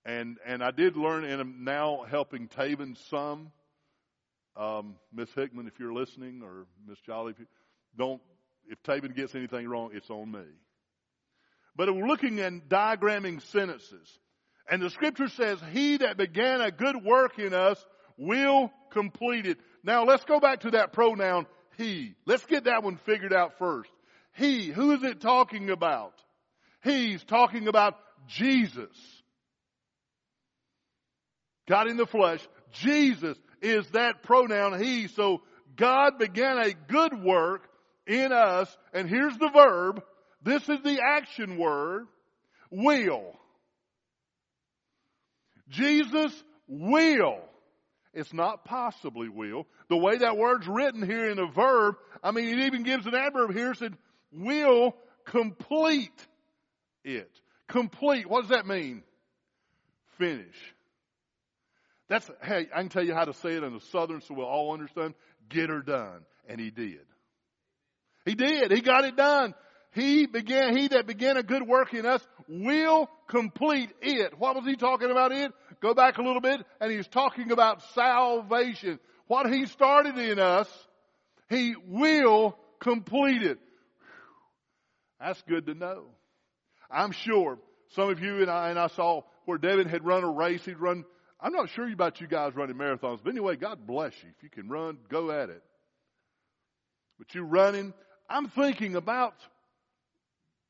And, 0.06 0.38
and 0.46 0.64
I 0.64 0.70
did 0.70 0.96
learn, 0.96 1.24
and 1.24 1.40
I'm 1.40 1.64
now 1.64 2.06
helping 2.08 2.48
Taven 2.48 2.96
some. 3.10 3.52
Um, 4.56 4.94
Miss 5.12 5.28
Hickman, 5.34 5.66
if 5.66 5.78
you're 5.78 5.92
listening, 5.92 6.40
or 6.42 6.66
Miss 6.88 6.98
Jolly, 7.00 7.34
don't 7.96 8.22
if 8.68 8.82
Taven 8.82 9.14
gets 9.14 9.34
anything 9.34 9.68
wrong, 9.68 9.90
it's 9.92 10.10
on 10.10 10.30
me. 10.30 10.44
But 11.76 11.94
we're 11.94 12.06
looking 12.06 12.40
at 12.40 12.68
diagramming 12.68 13.42
sentences. 13.50 14.18
And 14.70 14.82
the 14.82 14.90
scripture 14.90 15.28
says, 15.28 15.58
He 15.72 15.98
that 15.98 16.16
began 16.16 16.60
a 16.60 16.70
good 16.70 17.02
work 17.04 17.38
in 17.38 17.54
us 17.54 17.82
will 18.16 18.70
complete 18.90 19.46
it. 19.46 19.58
Now 19.82 20.04
let's 20.04 20.24
go 20.24 20.40
back 20.40 20.60
to 20.60 20.72
that 20.72 20.92
pronoun, 20.92 21.46
He. 21.76 22.14
Let's 22.26 22.44
get 22.46 22.64
that 22.64 22.82
one 22.82 22.98
figured 23.06 23.32
out 23.32 23.58
first. 23.58 23.90
He. 24.34 24.66
Who 24.66 24.92
is 24.92 25.02
it 25.02 25.20
talking 25.20 25.70
about? 25.70 26.14
He's 26.82 27.22
talking 27.24 27.68
about 27.68 27.94
Jesus. 28.26 28.96
God 31.68 31.88
in 31.88 31.96
the 31.96 32.06
flesh. 32.06 32.46
Jesus 32.72 33.38
is 33.62 33.86
that 33.90 34.22
pronoun, 34.22 34.80
He. 34.80 35.08
So 35.08 35.42
God 35.76 36.18
began 36.18 36.58
a 36.58 36.72
good 36.72 37.22
work 37.22 37.68
in 38.08 38.32
us, 38.32 38.74
and 38.92 39.08
here's 39.08 39.36
the 39.38 39.50
verb. 39.50 40.02
This 40.42 40.62
is 40.68 40.80
the 40.82 41.00
action 41.04 41.58
word, 41.58 42.06
will. 42.70 43.38
Jesus 45.68 46.32
will. 46.66 47.40
It's 48.14 48.32
not 48.32 48.64
possibly 48.64 49.28
will. 49.28 49.66
The 49.90 49.96
way 49.96 50.18
that 50.18 50.36
word's 50.36 50.66
written 50.66 51.02
here 51.02 51.30
in 51.30 51.38
a 51.38 51.46
verb, 51.46 51.96
I 52.22 52.30
mean, 52.30 52.58
it 52.58 52.66
even 52.66 52.82
gives 52.82 53.06
an 53.06 53.14
adverb 53.14 53.52
here, 53.52 53.74
said, 53.74 53.96
will 54.32 54.96
complete 55.26 56.26
it. 57.04 57.30
Complete. 57.68 58.28
What 58.28 58.42
does 58.42 58.50
that 58.50 58.66
mean? 58.66 59.02
Finish. 60.16 60.56
That's, 62.08 62.28
hey, 62.42 62.66
I 62.74 62.80
can 62.80 62.88
tell 62.88 63.04
you 63.04 63.14
how 63.14 63.26
to 63.26 63.34
say 63.34 63.50
it 63.50 63.62
in 63.62 63.74
the 63.74 63.80
southern 63.92 64.22
so 64.22 64.34
we'll 64.34 64.46
all 64.46 64.72
understand. 64.72 65.14
Get 65.50 65.68
her 65.68 65.82
done. 65.82 66.22
And 66.48 66.58
he 66.58 66.70
did. 66.70 67.04
He 68.28 68.34
did. 68.34 68.70
He 68.70 68.82
got 68.82 69.06
it 69.06 69.16
done. 69.16 69.54
He 69.92 70.26
began, 70.26 70.76
he 70.76 70.88
that 70.88 71.06
began 71.06 71.38
a 71.38 71.42
good 71.42 71.66
work 71.66 71.94
in 71.94 72.04
us 72.04 72.20
will 72.46 73.08
complete 73.26 73.90
it. 74.02 74.38
What 74.38 74.54
was 74.54 74.66
he 74.66 74.76
talking 74.76 75.10
about 75.10 75.32
it? 75.32 75.50
Go 75.80 75.94
back 75.94 76.18
a 76.18 76.22
little 76.22 76.42
bit 76.42 76.60
and 76.78 76.92
he's 76.92 77.08
talking 77.08 77.50
about 77.52 77.82
salvation. 77.94 78.98
What 79.28 79.50
he 79.50 79.64
started 79.64 80.18
in 80.18 80.38
us, 80.38 80.68
he 81.48 81.74
will 81.86 82.54
complete 82.80 83.42
it. 83.42 83.58
That's 85.18 85.40
good 85.48 85.64
to 85.64 85.74
know. 85.74 86.04
I'm 86.90 87.12
sure 87.12 87.58
some 87.92 88.10
of 88.10 88.20
you 88.20 88.42
and 88.42 88.50
I, 88.50 88.68
and 88.68 88.78
I 88.78 88.88
saw 88.88 89.22
where 89.46 89.56
Devin 89.56 89.88
had 89.88 90.04
run 90.04 90.22
a 90.22 90.30
race. 90.30 90.62
He'd 90.66 90.78
run, 90.78 91.06
I'm 91.40 91.54
not 91.54 91.70
sure 91.70 91.90
about 91.90 92.20
you 92.20 92.26
guys 92.26 92.54
running 92.54 92.76
marathons, 92.76 93.20
but 93.24 93.30
anyway, 93.30 93.56
God 93.56 93.86
bless 93.86 94.12
you. 94.22 94.28
If 94.36 94.42
you 94.42 94.50
can 94.50 94.68
run, 94.68 94.98
go 95.08 95.30
at 95.30 95.48
it. 95.48 95.62
But 97.18 97.34
you 97.34 97.42
running, 97.42 97.94
I'm 98.28 98.48
thinking 98.48 98.94
about 98.94 99.34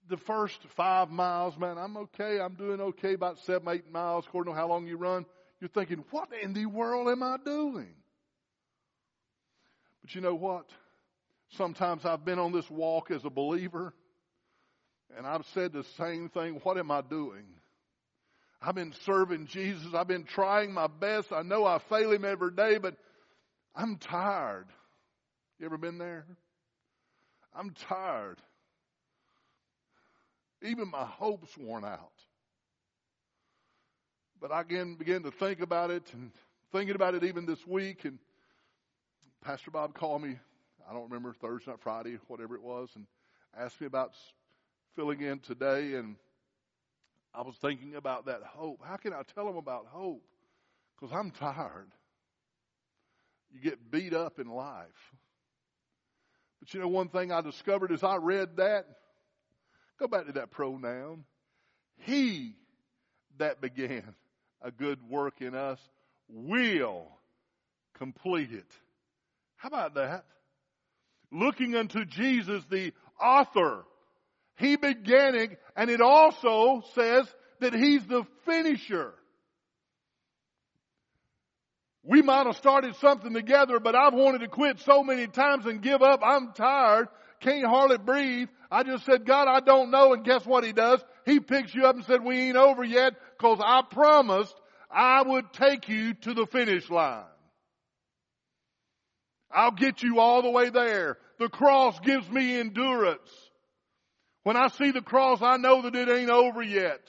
the 0.09 0.17
first 0.17 0.59
five 0.77 1.11
miles, 1.11 1.59
man. 1.59 1.77
I'm 1.77 1.97
okay. 1.97 2.41
I'm 2.41 2.55
doing 2.55 2.81
okay 2.81 3.15
about 3.15 3.39
seven, 3.41 3.69
eight 3.69 3.91
miles, 3.91 4.25
according 4.27 4.53
to 4.53 4.59
how 4.59 4.69
long 4.69 4.87
you 4.87 4.97
run. 4.97 5.27
You're 5.61 5.69
thinking, 5.69 6.05
what 6.11 6.29
in 6.41 6.55
the 6.55 6.67
world 6.67 7.09
am 7.09 7.23
I 7.23 7.37
doing? 7.45 7.95
But 10.03 10.15
you 10.15 10.21
know 10.21 10.35
what? 10.35 10.67
Sometimes 11.57 12.05
I've 12.05 12.25
been 12.25 12.39
on 12.39 12.53
this 12.53 12.71
walk 12.71 13.11
as 13.11 13.25
a 13.25 13.31
believer, 13.31 13.93
and 15.17 15.27
I've 15.27 15.45
said 15.53 15.73
the 15.73 15.85
same 15.97 16.29
thing. 16.29 16.61
What 16.63 16.79
am 16.79 16.91
I 16.91 17.01
doing? 17.01 17.45
I've 18.61 18.75
been 18.75 18.95
serving 19.05 19.47
Jesus. 19.47 19.95
I've 19.95 20.09
been 20.09 20.25
trying 20.25 20.73
my 20.73 20.87
best. 20.87 21.33
I 21.33 21.43
know 21.43 21.65
I 21.65 21.81
fail 21.89 22.13
him 22.13 22.25
every 22.25 22.53
day, 22.53 22.79
but 22.79 22.97
I'm 23.75 23.97
tired. 23.97 24.67
You 25.59 25.67
ever 25.67 25.79
been 25.79 25.99
there? 25.99 26.25
I'm 27.59 27.71
tired. 27.89 28.39
Even 30.63 30.89
my 30.89 31.05
hope's 31.05 31.59
worn 31.59 31.85
out. 31.85 32.13
But 34.41 34.53
I 34.53 34.61
again 34.61 34.95
began 34.95 35.25
to 35.25 35.33
think 35.33 35.61
about 35.61 35.91
it 35.91 36.05
and 36.13 36.31
thinking 36.71 36.95
about 36.95 37.17
it 37.17 37.25
even 37.25 37.47
this 37.47 37.67
week. 37.67 38.05
And 38.05 38.21
Pastor 39.45 39.73
Bob 39.73 39.95
called 39.95 40.23
me, 40.23 40.39
I 40.89 40.93
don't 40.93 41.11
remember, 41.11 41.35
Thursday 41.41 41.73
night, 41.73 41.81
Friday, 41.83 42.19
whatever 42.29 42.55
it 42.55 42.63
was, 42.63 42.91
and 42.95 43.07
asked 43.59 43.81
me 43.81 43.89
about 43.89 44.13
filling 44.95 45.21
in 45.21 45.41
today 45.41 45.95
and 45.95 46.15
I 47.35 47.43
was 47.43 47.57
thinking 47.61 47.97
about 47.97 48.27
that 48.27 48.43
hope. 48.45 48.81
How 48.85 48.97
can 48.97 49.13
I 49.13 49.23
tell 49.35 49.47
them 49.47 49.57
about 49.57 49.87
hope? 49.89 50.23
Because 50.99 51.15
I'm 51.17 51.33
tired. 51.33 51.91
You 53.53 53.61
get 53.61 53.91
beat 53.91 54.15
up 54.15 54.39
in 54.39 54.49
life. 54.49 54.87
But 56.69 56.75
you 56.75 56.81
know, 56.81 56.89
one 56.89 57.09
thing 57.09 57.33
I 57.33 57.41
discovered 57.41 57.93
as 57.93 58.05
I 58.05 58.17
read 58.17 58.57
that, 58.57 58.85
go 59.99 60.07
back 60.07 60.27
to 60.27 60.33
that 60.33 60.51
pronoun. 60.51 61.25
He 61.99 62.57
that 63.39 63.61
began 63.63 64.15
a 64.61 64.71
good 64.71 64.99
work 65.09 65.41
in 65.41 65.55
us 65.55 65.79
will 66.29 67.07
complete 67.95 68.53
it. 68.53 68.67
How 69.57 69.69
about 69.69 69.95
that? 69.95 70.27
Looking 71.33 71.75
unto 71.75 72.05
Jesus, 72.05 72.63
the 72.71 72.93
author. 73.21 73.85
He 74.57 74.77
began 74.77 75.37
it, 75.37 75.59
and 75.75 75.89
it 75.89 76.01
also 76.03 76.83
says 76.95 77.27
that 77.61 77.73
He's 77.73 78.05
the 78.07 78.25
finisher. 78.45 79.15
We 82.03 82.23
might 82.23 82.47
have 82.47 82.57
started 82.57 82.95
something 82.97 83.35
together, 83.35 83.81
but 83.81 83.95
I've 83.95 84.15
wanted 84.15 84.41
to 84.41 84.49
quit 84.49 84.81
so 84.81 85.03
many 85.03 85.27
times 85.27 85.67
and 85.67 85.83
give 85.83 86.03
up. 86.03 86.21
I'm 86.23 86.53
tired. 86.53 87.09
Can't 87.41 87.67
hardly 87.67 87.99
breathe. 87.99 88.49
I 88.71 88.83
just 88.83 89.05
said, 89.05 89.27
God, 89.27 89.49
I 89.49 89.61
don't 89.61 89.91
know. 89.91 90.13
And 90.13 90.25
guess 90.25 90.45
what 90.47 90.65
he 90.65 90.73
does? 90.73 91.05
He 91.25 91.41
picks 91.41 91.75
you 91.75 91.87
up 91.87 91.97
and 91.97 92.05
said, 92.05 92.25
we 92.25 92.49
ain't 92.49 92.57
over 92.57 92.85
yet 92.85 93.15
because 93.37 93.61
I 93.63 93.83
promised 93.91 94.55
I 94.91 95.23
would 95.23 95.53
take 95.53 95.89
you 95.89 96.15
to 96.15 96.35
the 96.35 96.47
finish 96.47 96.89
line. 96.91 97.25
I'll 99.51 99.73
get 99.73 100.03
you 100.03 100.21
all 100.21 100.43
the 100.43 100.51
way 100.51 100.71
there. 100.71 101.19
The 101.39 101.49
cross 101.49 101.99
gives 102.01 102.29
me 102.29 102.59
endurance. 102.59 103.31
When 104.43 104.57
I 104.57 104.69
see 104.69 104.91
the 104.91 105.03
cross, 105.03 105.43
I 105.43 105.57
know 105.57 105.83
that 105.83 105.95
it 105.95 106.09
ain't 106.09 106.31
over 106.31 106.63
yet. 106.63 107.01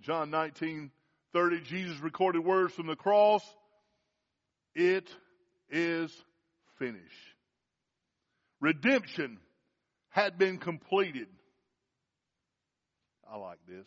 John 0.00 0.30
19, 0.30 0.90
30, 1.32 1.60
Jesus 1.60 1.98
recorded 2.00 2.44
words 2.44 2.74
from 2.74 2.86
the 2.86 2.96
cross. 2.96 3.42
It 4.74 5.08
is 5.70 6.12
finished. 6.78 7.02
Redemption 8.60 9.38
had 10.10 10.38
been 10.38 10.58
completed. 10.58 11.28
I 13.30 13.36
like 13.36 13.58
this. 13.66 13.86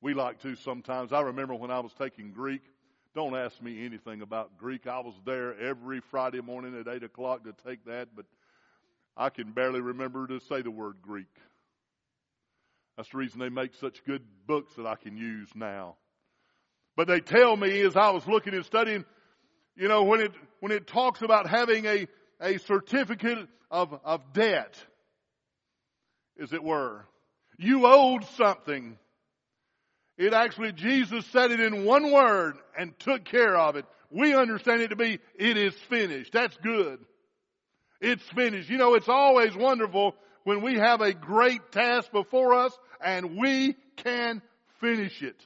We 0.00 0.14
like 0.14 0.40
to 0.42 0.54
sometimes. 0.56 1.12
I 1.12 1.22
remember 1.22 1.54
when 1.54 1.70
I 1.70 1.80
was 1.80 1.92
taking 1.98 2.30
Greek. 2.30 2.62
Don't 3.14 3.36
ask 3.36 3.60
me 3.62 3.84
anything 3.84 4.22
about 4.22 4.58
Greek. 4.58 4.86
I 4.86 5.00
was 5.00 5.14
there 5.24 5.58
every 5.58 6.00
Friday 6.10 6.40
morning 6.40 6.78
at 6.78 6.88
8 6.88 7.04
o'clock 7.04 7.44
to 7.44 7.54
take 7.66 7.84
that, 7.86 8.08
but 8.14 8.26
I 9.16 9.30
can 9.30 9.52
barely 9.52 9.80
remember 9.80 10.26
to 10.26 10.40
say 10.40 10.62
the 10.62 10.70
word 10.70 10.96
Greek. 11.02 11.26
That's 12.96 13.08
the 13.08 13.18
reason 13.18 13.40
they 13.40 13.48
make 13.48 13.74
such 13.74 14.04
good 14.04 14.22
books 14.46 14.74
that 14.76 14.86
I 14.86 14.96
can 14.96 15.16
use 15.16 15.48
now. 15.54 15.96
But 16.96 17.08
they 17.08 17.20
tell 17.20 17.56
me 17.56 17.80
as 17.80 17.96
I 17.96 18.10
was 18.10 18.26
looking 18.26 18.54
and 18.54 18.64
studying, 18.64 19.04
you 19.76 19.88
know, 19.88 20.04
when 20.04 20.20
it, 20.20 20.32
when 20.60 20.72
it 20.72 20.86
talks 20.86 21.22
about 21.22 21.48
having 21.48 21.86
a, 21.86 22.06
a 22.40 22.58
certificate 22.58 23.48
of, 23.70 23.98
of 24.04 24.32
debt, 24.32 24.76
as 26.40 26.52
it 26.52 26.62
were, 26.62 27.06
you 27.58 27.86
owed 27.86 28.24
something. 28.36 28.98
It 30.16 30.32
actually, 30.32 30.72
Jesus 30.72 31.26
said 31.26 31.50
it 31.50 31.60
in 31.60 31.84
one 31.84 32.12
word 32.12 32.56
and 32.78 32.96
took 33.00 33.24
care 33.24 33.56
of 33.56 33.76
it. 33.76 33.84
We 34.10 34.34
understand 34.34 34.82
it 34.82 34.88
to 34.88 34.96
be, 34.96 35.18
it 35.36 35.56
is 35.56 35.74
finished. 35.88 36.32
That's 36.32 36.56
good. 36.58 37.00
It's 38.00 38.22
finished. 38.34 38.70
You 38.70 38.78
know, 38.78 38.94
it's 38.94 39.08
always 39.08 39.56
wonderful 39.56 40.14
when 40.44 40.62
we 40.62 40.74
have 40.74 41.00
a 41.00 41.12
great 41.12 41.72
task 41.72 42.12
before 42.12 42.54
us 42.54 42.72
and 43.00 43.36
we 43.36 43.74
can 43.96 44.40
finish 44.80 45.20
it. 45.22 45.36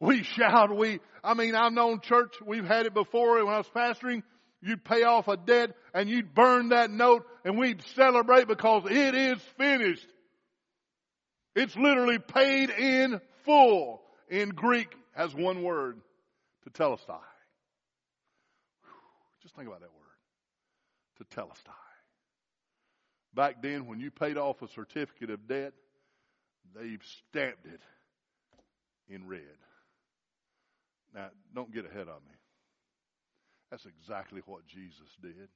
We 0.00 0.22
shout, 0.22 0.74
we, 0.74 0.98
I 1.22 1.34
mean, 1.34 1.54
I've 1.54 1.72
known 1.72 2.00
church, 2.00 2.34
we've 2.44 2.64
had 2.64 2.86
it 2.86 2.94
before 2.94 3.44
when 3.44 3.52
I 3.52 3.58
was 3.58 3.68
pastoring, 3.74 4.22
you'd 4.62 4.82
pay 4.82 5.02
off 5.02 5.28
a 5.28 5.36
debt 5.36 5.70
and 5.92 6.08
you'd 6.08 6.34
burn 6.34 6.70
that 6.70 6.90
note 6.90 7.26
and 7.44 7.58
we'd 7.58 7.82
celebrate 7.94 8.48
because 8.48 8.84
it 8.90 9.14
is 9.14 9.38
finished. 9.58 10.06
It's 11.54 11.76
literally 11.76 12.18
paid 12.18 12.70
in 12.70 13.20
full. 13.44 14.00
In 14.30 14.50
Greek 14.50 14.88
has 15.14 15.34
one 15.34 15.62
word, 15.62 16.00
to 16.64 16.70
tetelestai. 16.70 17.18
Just 19.42 19.56
think 19.56 19.68
about 19.68 19.80
that 19.80 19.90
word. 19.90 19.98
To 21.18 21.24
Tetelestai. 21.24 21.74
Back 23.34 23.62
then, 23.62 23.86
when 23.86 24.00
you 24.00 24.10
paid 24.10 24.36
off 24.36 24.62
a 24.62 24.68
certificate 24.68 25.30
of 25.30 25.46
debt, 25.48 25.72
they 26.74 26.98
stamped 27.30 27.66
it 27.66 27.80
in 29.08 29.26
red. 29.26 29.40
Now, 31.14 31.28
don't 31.54 31.72
get 31.72 31.86
ahead 31.86 32.08
of 32.08 32.22
me. 32.22 32.36
That's 33.70 33.86
exactly 33.86 34.42
what 34.46 34.66
Jesus 34.66 35.08
did. 35.22 35.48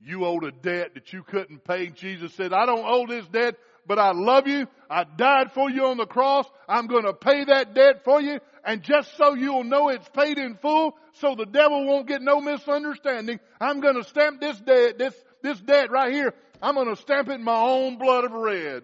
You 0.00 0.24
owed 0.24 0.44
a 0.44 0.52
debt 0.52 0.94
that 0.94 1.12
you 1.12 1.22
couldn't 1.22 1.64
pay. 1.64 1.88
Jesus 1.88 2.34
said, 2.34 2.52
I 2.52 2.66
don't 2.66 2.84
owe 2.84 3.06
this 3.06 3.26
debt, 3.28 3.54
but 3.86 3.98
I 3.98 4.12
love 4.12 4.46
you. 4.46 4.66
I 4.90 5.04
died 5.04 5.52
for 5.52 5.70
you 5.70 5.86
on 5.86 5.96
the 5.96 6.06
cross. 6.06 6.46
I'm 6.68 6.86
going 6.86 7.04
to 7.04 7.14
pay 7.14 7.44
that 7.44 7.74
debt 7.74 8.04
for 8.04 8.20
you. 8.20 8.40
And 8.64 8.82
just 8.82 9.16
so 9.16 9.34
you'll 9.34 9.64
know 9.64 9.88
it's 9.88 10.08
paid 10.10 10.36
in 10.38 10.56
full, 10.56 10.94
so 11.14 11.34
the 11.34 11.46
devil 11.46 11.86
won't 11.86 12.08
get 12.08 12.22
no 12.22 12.40
misunderstanding, 12.40 13.40
I'm 13.60 13.80
going 13.80 13.96
to 13.96 14.04
stamp 14.04 14.40
this 14.40 14.58
debt, 14.60 14.98
this, 14.98 15.14
this 15.42 15.60
debt 15.60 15.90
right 15.90 16.12
here. 16.12 16.34
I'm 16.60 16.74
going 16.74 16.94
to 16.94 17.00
stamp 17.00 17.28
it 17.28 17.34
in 17.34 17.44
my 17.44 17.60
own 17.60 17.98
blood 17.98 18.24
of 18.24 18.32
red. 18.32 18.82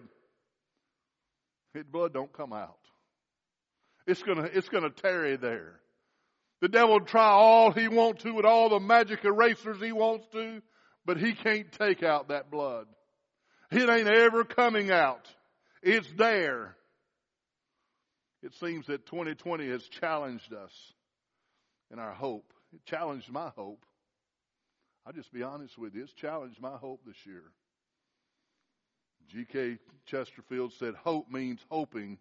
His 1.73 1.83
blood 1.85 2.13
don't 2.13 2.31
come 2.31 2.53
out. 2.53 2.77
It's 4.07 4.21
gonna, 4.23 4.49
it's 4.51 4.69
gonna 4.69 4.89
tarry 4.89 5.35
there. 5.37 5.79
The 6.61 6.67
devil 6.67 6.99
will 6.99 7.05
try 7.05 7.27
all 7.27 7.71
he 7.71 7.87
wants 7.87 8.23
to 8.23 8.33
with 8.33 8.45
all 8.45 8.69
the 8.69 8.79
magic 8.79 9.25
erasers 9.25 9.81
he 9.81 9.91
wants 9.91 10.27
to, 10.33 10.61
but 11.05 11.17
he 11.17 11.33
can't 11.33 11.71
take 11.71 12.03
out 12.03 12.29
that 12.29 12.51
blood. 12.51 12.85
It 13.71 13.89
ain't 13.89 14.07
ever 14.07 14.43
coming 14.43 14.91
out. 14.91 15.27
It's 15.81 16.07
there. 16.17 16.75
It 18.43 18.53
seems 18.59 18.87
that 18.87 19.05
2020 19.07 19.69
has 19.69 19.83
challenged 19.99 20.53
us 20.53 20.71
in 21.91 21.99
our 21.99 22.13
hope. 22.13 22.53
It 22.73 22.85
challenged 22.85 23.31
my 23.31 23.49
hope. 23.55 23.85
I'll 25.05 25.13
just 25.13 25.33
be 25.33 25.43
honest 25.43 25.77
with 25.77 25.95
you. 25.95 26.03
It's 26.03 26.13
challenged 26.13 26.61
my 26.61 26.77
hope 26.77 27.01
this 27.05 27.15
year. 27.25 27.43
G.K. 29.29 29.77
Chesterfield 30.05 30.73
said, 30.73 30.93
Hope 30.95 31.29
means 31.31 31.59
hoping 31.69 32.17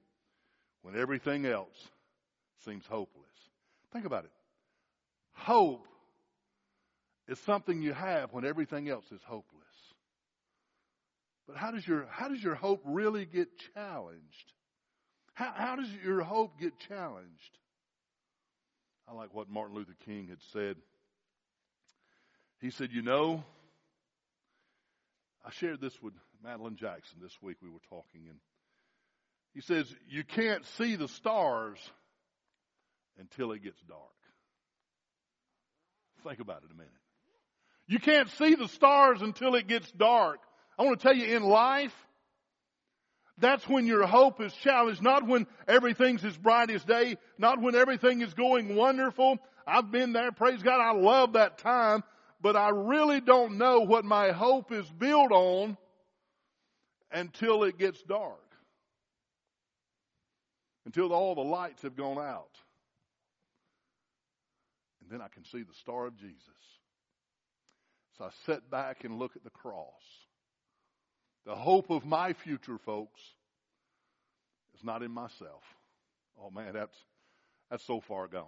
when 0.82 0.96
everything 0.96 1.46
else 1.46 1.88
seems 2.64 2.84
hopeless. 2.86 3.26
Think 3.92 4.04
about 4.04 4.24
it. 4.24 4.30
Hope 5.32 5.86
is 7.28 7.38
something 7.40 7.80
you 7.80 7.92
have 7.92 8.32
when 8.32 8.44
everything 8.44 8.88
else 8.88 9.04
is 9.12 9.20
hopeless. 9.24 9.60
But 11.46 11.56
how 11.56 11.70
does 11.70 11.86
your, 11.86 12.06
how 12.10 12.28
does 12.28 12.42
your 12.42 12.54
hope 12.54 12.82
really 12.84 13.24
get 13.24 13.48
challenged? 13.74 14.52
How, 15.34 15.52
how 15.54 15.76
does 15.76 15.88
your 16.04 16.22
hope 16.22 16.60
get 16.60 16.78
challenged? 16.88 17.58
I 19.08 19.14
like 19.14 19.34
what 19.34 19.48
Martin 19.48 19.74
Luther 19.74 19.96
King 20.04 20.28
had 20.28 20.38
said. 20.52 20.76
He 22.60 22.70
said, 22.70 22.90
You 22.92 23.02
know, 23.02 23.42
I 25.44 25.50
shared 25.50 25.80
this 25.80 26.00
with 26.02 26.14
Madeline 26.44 26.76
Jackson 26.76 27.18
this 27.22 27.36
week. 27.42 27.56
We 27.62 27.70
were 27.70 27.80
talking, 27.88 28.28
and 28.28 28.38
he 29.54 29.60
says, 29.60 29.92
You 30.08 30.24
can't 30.24 30.64
see 30.78 30.96
the 30.96 31.08
stars 31.08 31.78
until 33.18 33.52
it 33.52 33.62
gets 33.62 33.80
dark. 33.88 34.00
Think 36.24 36.40
about 36.40 36.62
it 36.64 36.70
a 36.70 36.74
minute. 36.74 36.92
You 37.86 37.98
can't 37.98 38.30
see 38.30 38.54
the 38.54 38.68
stars 38.68 39.22
until 39.22 39.54
it 39.54 39.66
gets 39.66 39.90
dark. 39.92 40.38
I 40.78 40.84
want 40.84 41.00
to 41.00 41.02
tell 41.02 41.16
you 41.16 41.36
in 41.36 41.42
life, 41.42 41.94
that's 43.38 43.66
when 43.66 43.86
your 43.86 44.06
hope 44.06 44.40
is 44.40 44.52
challenged, 44.62 45.02
not 45.02 45.26
when 45.26 45.46
everything's 45.66 46.24
as 46.24 46.36
bright 46.36 46.70
as 46.70 46.84
day, 46.84 47.16
not 47.38 47.60
when 47.60 47.74
everything 47.74 48.20
is 48.20 48.34
going 48.34 48.76
wonderful. 48.76 49.38
I've 49.66 49.90
been 49.90 50.12
there, 50.12 50.30
praise 50.30 50.62
God, 50.62 50.80
I 50.80 50.92
love 50.92 51.32
that 51.32 51.58
time, 51.58 52.04
but 52.40 52.54
I 52.54 52.68
really 52.68 53.20
don't 53.20 53.58
know 53.58 53.80
what 53.80 54.04
my 54.04 54.30
hope 54.30 54.72
is 54.72 54.88
built 54.90 55.32
on 55.32 55.76
until 57.10 57.64
it 57.64 57.78
gets 57.78 58.00
dark. 58.02 58.49
Until 60.90 61.12
all 61.12 61.36
the 61.36 61.40
lights 61.40 61.82
have 61.82 61.94
gone 61.94 62.18
out. 62.18 62.50
And 65.00 65.08
then 65.08 65.20
I 65.20 65.28
can 65.28 65.44
see 65.44 65.62
the 65.62 65.72
star 65.82 66.08
of 66.08 66.16
Jesus. 66.16 66.34
So 68.18 68.24
I 68.24 68.30
sit 68.44 68.68
back 68.72 69.04
and 69.04 69.16
look 69.16 69.36
at 69.36 69.44
the 69.44 69.50
cross. 69.50 69.86
The 71.46 71.54
hope 71.54 71.90
of 71.90 72.04
my 72.04 72.32
future, 72.32 72.76
folks, 72.84 73.20
is 74.74 74.82
not 74.82 75.04
in 75.04 75.12
myself. 75.12 75.62
Oh 76.36 76.50
man, 76.50 76.72
that's, 76.74 76.96
that's 77.70 77.86
so 77.86 78.00
far 78.00 78.26
gone. 78.26 78.44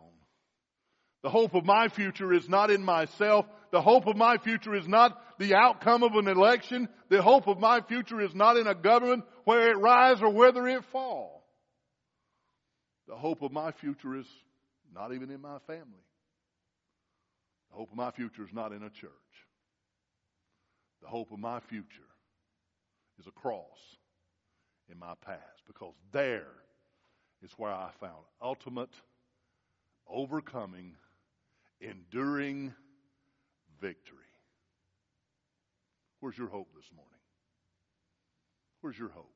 The 1.22 1.30
hope 1.30 1.54
of 1.54 1.64
my 1.64 1.86
future 1.90 2.32
is 2.32 2.48
not 2.48 2.72
in 2.72 2.82
myself. 2.82 3.46
The 3.70 3.80
hope 3.80 4.08
of 4.08 4.16
my 4.16 4.38
future 4.38 4.74
is 4.74 4.88
not 4.88 5.16
the 5.38 5.54
outcome 5.54 6.02
of 6.02 6.16
an 6.16 6.26
election. 6.26 6.88
The 7.08 7.22
hope 7.22 7.46
of 7.46 7.60
my 7.60 7.82
future 7.82 8.20
is 8.20 8.34
not 8.34 8.56
in 8.56 8.66
a 8.66 8.74
government 8.74 9.22
where 9.44 9.70
it 9.70 9.78
rise 9.78 10.20
or 10.20 10.30
whether 10.30 10.66
it 10.66 10.84
fall. 10.86 11.41
The 13.08 13.16
hope 13.16 13.42
of 13.42 13.52
my 13.52 13.72
future 13.72 14.16
is 14.16 14.26
not 14.94 15.12
even 15.12 15.30
in 15.30 15.40
my 15.40 15.58
family. 15.66 16.04
The 17.70 17.76
hope 17.76 17.90
of 17.90 17.96
my 17.96 18.10
future 18.10 18.44
is 18.44 18.52
not 18.52 18.72
in 18.72 18.82
a 18.82 18.90
church. 18.90 19.10
The 21.00 21.08
hope 21.08 21.32
of 21.32 21.38
my 21.38 21.60
future 21.60 21.86
is 23.18 23.26
a 23.26 23.32
cross 23.32 23.96
in 24.90 24.98
my 24.98 25.14
past 25.24 25.62
because 25.66 25.94
there 26.12 26.46
is 27.42 27.50
where 27.56 27.72
I 27.72 27.90
found 27.98 28.24
ultimate, 28.40 28.94
overcoming, 30.08 30.94
enduring 31.80 32.72
victory. 33.80 34.18
Where's 36.20 36.38
your 36.38 36.48
hope 36.48 36.68
this 36.76 36.88
morning? 36.94 37.10
Where's 38.80 38.98
your 38.98 39.08
hope? 39.08 39.31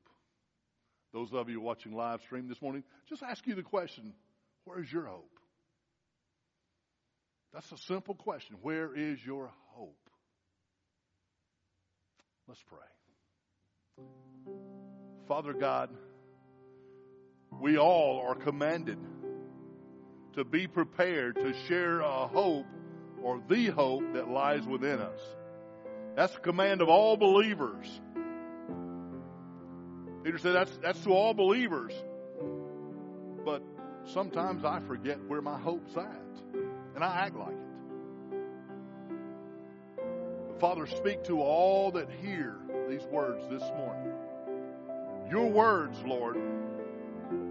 Those 1.13 1.33
of 1.33 1.49
you 1.49 1.61
watching 1.61 1.93
live 1.93 2.21
stream 2.21 2.47
this 2.47 2.61
morning, 2.61 2.83
just 3.09 3.23
ask 3.23 3.45
you 3.47 3.55
the 3.55 3.63
question 3.63 4.13
where's 4.65 4.91
your 4.91 5.05
hope? 5.05 5.31
That's 7.53 7.71
a 7.71 7.77
simple 7.87 8.13
question. 8.13 8.57
Where 8.61 8.93
is 8.95 9.17
your 9.25 9.49
hope? 9.73 9.97
Let's 12.47 12.63
pray. 12.67 14.05
Father 15.27 15.53
God, 15.53 15.89
we 17.59 17.77
all 17.77 18.23
are 18.27 18.35
commanded 18.35 18.99
to 20.33 20.43
be 20.45 20.67
prepared 20.67 21.35
to 21.35 21.53
share 21.67 22.01
a 22.01 22.27
hope 22.27 22.65
or 23.23 23.41
the 23.49 23.67
hope 23.67 24.13
that 24.13 24.29
lies 24.29 24.65
within 24.67 24.99
us. 24.99 25.19
That's 26.15 26.33
the 26.33 26.39
command 26.39 26.81
of 26.81 26.89
all 26.89 27.17
believers. 27.17 27.87
Peter 30.27 30.39
said 30.39 30.55
that's, 30.55 30.77
that's 30.83 30.99
to 31.05 31.11
all 31.11 31.33
believers. 31.33 31.93
But 33.45 33.63
sometimes 34.11 34.65
I 34.65 34.81
forget 34.81 35.17
where 35.25 35.41
my 35.41 35.57
hope's 35.57 35.95
at. 35.95 36.21
And 36.95 37.01
I 37.01 37.27
act 37.27 37.37
like 37.37 37.55
it. 39.95 40.59
Father, 40.59 40.85
speak 40.85 41.23
to 41.27 41.39
all 41.39 41.91
that 41.91 42.09
hear 42.11 42.57
these 42.89 43.03
words 43.03 43.41
this 43.49 43.61
morning. 43.77 44.11
Your 45.31 45.49
words, 45.49 45.97
Lord, 46.05 46.35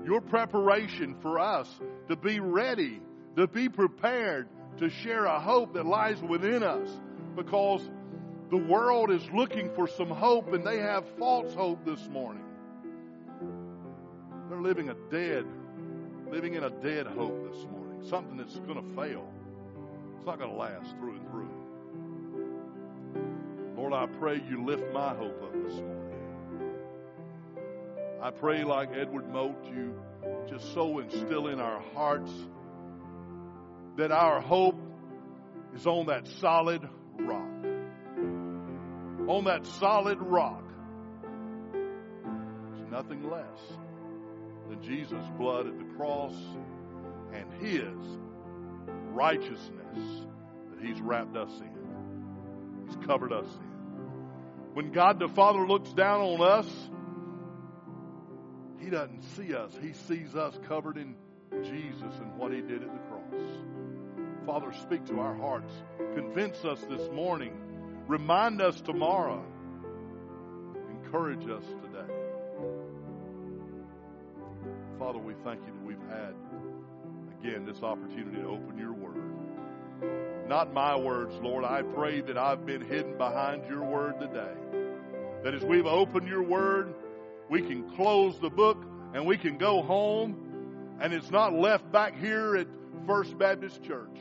your 0.05 0.21
preparation 0.21 1.17
for 1.23 1.41
us 1.41 1.81
to 2.11 2.17
be 2.17 2.41
ready, 2.41 3.01
to 3.37 3.47
be 3.47 3.71
prepared 3.71 4.51
to 4.81 4.91
share 4.91 5.25
a 5.25 5.41
hope 5.41 5.73
that 5.73 5.87
lies 5.87 6.21
within 6.21 6.63
us 6.63 6.91
because 7.37 7.81
the 8.51 8.59
world 8.59 9.11
is 9.11 9.23
looking 9.33 9.71
for 9.75 9.89
some 9.89 10.11
hope 10.11 10.53
and 10.53 10.63
they 10.63 10.77
have 10.77 11.07
false 11.19 11.55
hope 11.55 11.83
this 11.87 12.07
morning. 12.09 12.43
Living 14.67 14.89
a 14.89 14.95
dead, 15.13 15.45
living 16.29 16.55
in 16.55 16.65
a 16.65 16.71
dead 16.71 17.07
hope 17.07 17.53
this 17.53 17.65
morning, 17.71 18.03
something 18.11 18.37
that's 18.37 18.59
going 18.59 18.75
to 18.75 18.97
fail. 19.01 19.25
It's 20.17 20.27
not 20.27 20.41
going 20.41 20.51
to 20.51 20.57
last 20.57 20.91
through 20.99 21.19
and 21.19 21.31
through. 21.31 21.49
Lord, 23.77 23.93
I 23.93 24.07
pray 24.19 24.43
you 24.51 24.65
lift 24.65 24.93
my 24.93 25.15
hope 25.15 25.41
up 25.41 25.53
this 25.53 25.75
morning. 25.75 26.19
I 28.21 28.33
pray, 28.33 28.65
like 28.65 28.89
Edward 28.93 29.33
Mote, 29.33 29.65
you 29.67 29.95
just 30.51 30.75
so 30.75 30.99
instill 30.99 31.47
in 31.47 31.61
our 31.61 31.81
hearts 31.95 32.33
that 33.97 34.11
our 34.11 34.41
hope 34.41 34.81
is 35.77 35.87
on 35.87 36.07
that 36.07 36.27
solid 36.41 36.83
rock. 37.21 37.65
On 39.29 39.45
that 39.45 39.65
solid 39.79 40.19
rock. 40.21 40.65
There's 41.73 42.91
nothing 42.91 43.31
less 43.31 43.61
than 44.69 44.83
Jesus' 44.83 45.27
blood 45.39 45.67
at 45.67 45.79
the 45.79 45.95
cross 45.97 46.35
and 47.33 47.53
His 47.61 47.97
righteousness 49.13 50.27
that 50.71 50.85
He's 50.85 51.01
wrapped 51.01 51.37
us 51.37 51.51
in. 51.61 52.87
He's 52.87 52.97
covered 53.07 53.33
us 53.33 53.47
in. 53.47 53.67
When 54.75 54.93
God 54.93 55.19
the 55.19 55.29
Father 55.29 55.67
looks 55.67 55.93
down 55.93 56.21
on 56.21 56.43
us, 56.43 56.69
He 58.79 58.91
doesn't 58.91 59.23
see 59.37 59.55
us. 59.55 59.73
He 59.81 59.93
sees 59.93 60.35
us 60.35 60.59
covered 60.69 60.97
in 60.99 61.15
Jesus 61.63 62.13
and 62.21 62.37
what 62.37 62.53
He 62.53 62.61
did 62.61 62.83
at 62.83 62.93
the 62.93 63.01
cross. 63.09 63.23
Father, 64.45 64.73
speak 64.83 65.05
to 65.07 65.19
our 65.19 65.35
hearts. 65.35 65.73
Convince 66.15 66.65
us 66.65 66.81
this 66.89 67.11
morning. 67.13 67.53
Remind 68.07 68.61
us 68.61 68.81
tomorrow. 68.81 69.45
Encourage 70.91 71.49
us 71.49 71.65
Father, 74.99 75.19
we 75.19 75.35
thank 75.45 75.61
you 75.67 75.73
that 75.73 75.85
we've 75.85 76.09
had, 76.09 76.35
again, 77.39 77.67
this 77.67 77.83
opportunity 77.83 78.41
to 78.41 78.49
open 78.49 78.79
your 78.79 78.95
word. 78.95 80.49
Not 80.49 80.73
my 80.73 80.97
words, 80.97 81.35
Lord. 81.43 81.65
I 81.65 81.83
pray 81.83 82.23
that 82.23 82.39
I've 82.39 82.65
been 82.65 82.81
hidden 82.81 83.19
behind 83.19 83.69
your 83.69 83.85
word 83.85 84.19
today. 84.21 84.55
That 85.45 85.55
as 85.55 85.63
we've 85.63 85.87
opened 85.87 86.29
your 86.29 86.43
word, 86.43 86.95
we 87.51 87.61
can 87.61 87.91
close 87.91 88.39
the 88.41 88.49
book 88.49 88.83
and 89.13 89.27
we 89.27 89.37
can 89.37 89.59
go 89.59 89.83
home 89.83 90.97
and 90.99 91.13
it's 91.13 91.31
not 91.31 91.53
left 91.53 91.93
back 91.93 92.19
here 92.19 92.57
at 92.57 92.67
First 93.07 93.37
Baptist 93.37 93.83
Church. 93.85 94.17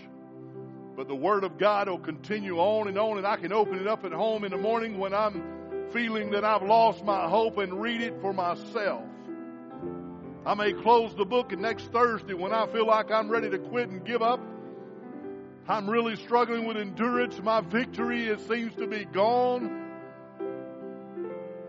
But 0.98 1.08
the 1.08 1.16
Word 1.16 1.46
of 1.46 1.58
God 1.58 1.88
will 1.88 2.00
continue 2.00 2.58
on 2.58 2.90
and 2.90 2.98
on, 2.98 3.18
and 3.18 3.26
I 3.26 3.38
can 3.38 3.54
open 3.54 3.80
it 3.80 3.88
up 3.88 4.04
at 4.04 4.12
home 4.12 4.44
in 4.44 4.52
the 4.52 4.58
morning 4.58 4.98
when 4.98 5.14
I'm 5.14 5.90
feeling 5.94 6.32
that 6.32 6.44
I've 6.44 6.64
lost 6.64 7.04
my 7.06 7.30
hope 7.30 7.58
and 7.60 7.82
read 7.82 8.02
it 8.02 8.20
for 8.20 8.34
myself. 8.34 9.04
I 10.46 10.54
may 10.54 10.74
close 10.74 11.16
the 11.16 11.26
book, 11.26 11.54
and 11.54 11.62
next 11.62 11.92
Thursday, 11.92 12.36
when 12.36 12.54
I 12.54 12.68
feel 12.68 12.86
like 12.86 13.12
I'm 13.12 13.30
ready 13.30 13.50
to 13.50 13.58
quit 13.58 13.90
and 13.90 14.06
give 14.06 14.22
up, 14.22 14.40
I'm 15.68 15.90
really 15.90 16.16
struggling 16.16 16.66
with 16.66 16.78
endurance. 16.78 17.42
My 17.42 17.62
victory 17.62 18.28
it 18.28 18.40
seems 18.48 18.76
to 18.76 18.86
be 18.86 19.06
gone. 19.06 19.90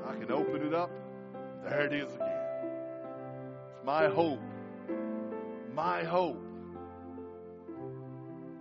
I 0.07 0.15
can 0.17 0.31
open 0.31 0.67
it 0.67 0.75
up. 0.75 0.91
There 1.65 1.87
it 1.87 1.95
is 1.95 2.15
again. 2.15 2.29
It's 3.75 3.85
my 3.87 4.09
hope. 4.09 4.43
My 5.75 6.05
hope 6.05 6.43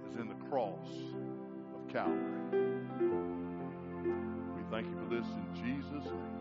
is 0.09 0.20
in 0.20 0.30
the 0.30 0.36
cross 0.49 0.88
of 1.76 1.93
Calvary. 1.93 2.61
We 4.55 4.63
thank 4.72 4.88
you 4.88 4.95
for 4.95 5.13
this 5.13 5.26
in 5.26 5.55
Jesus' 5.55 6.05
name. 6.05 6.34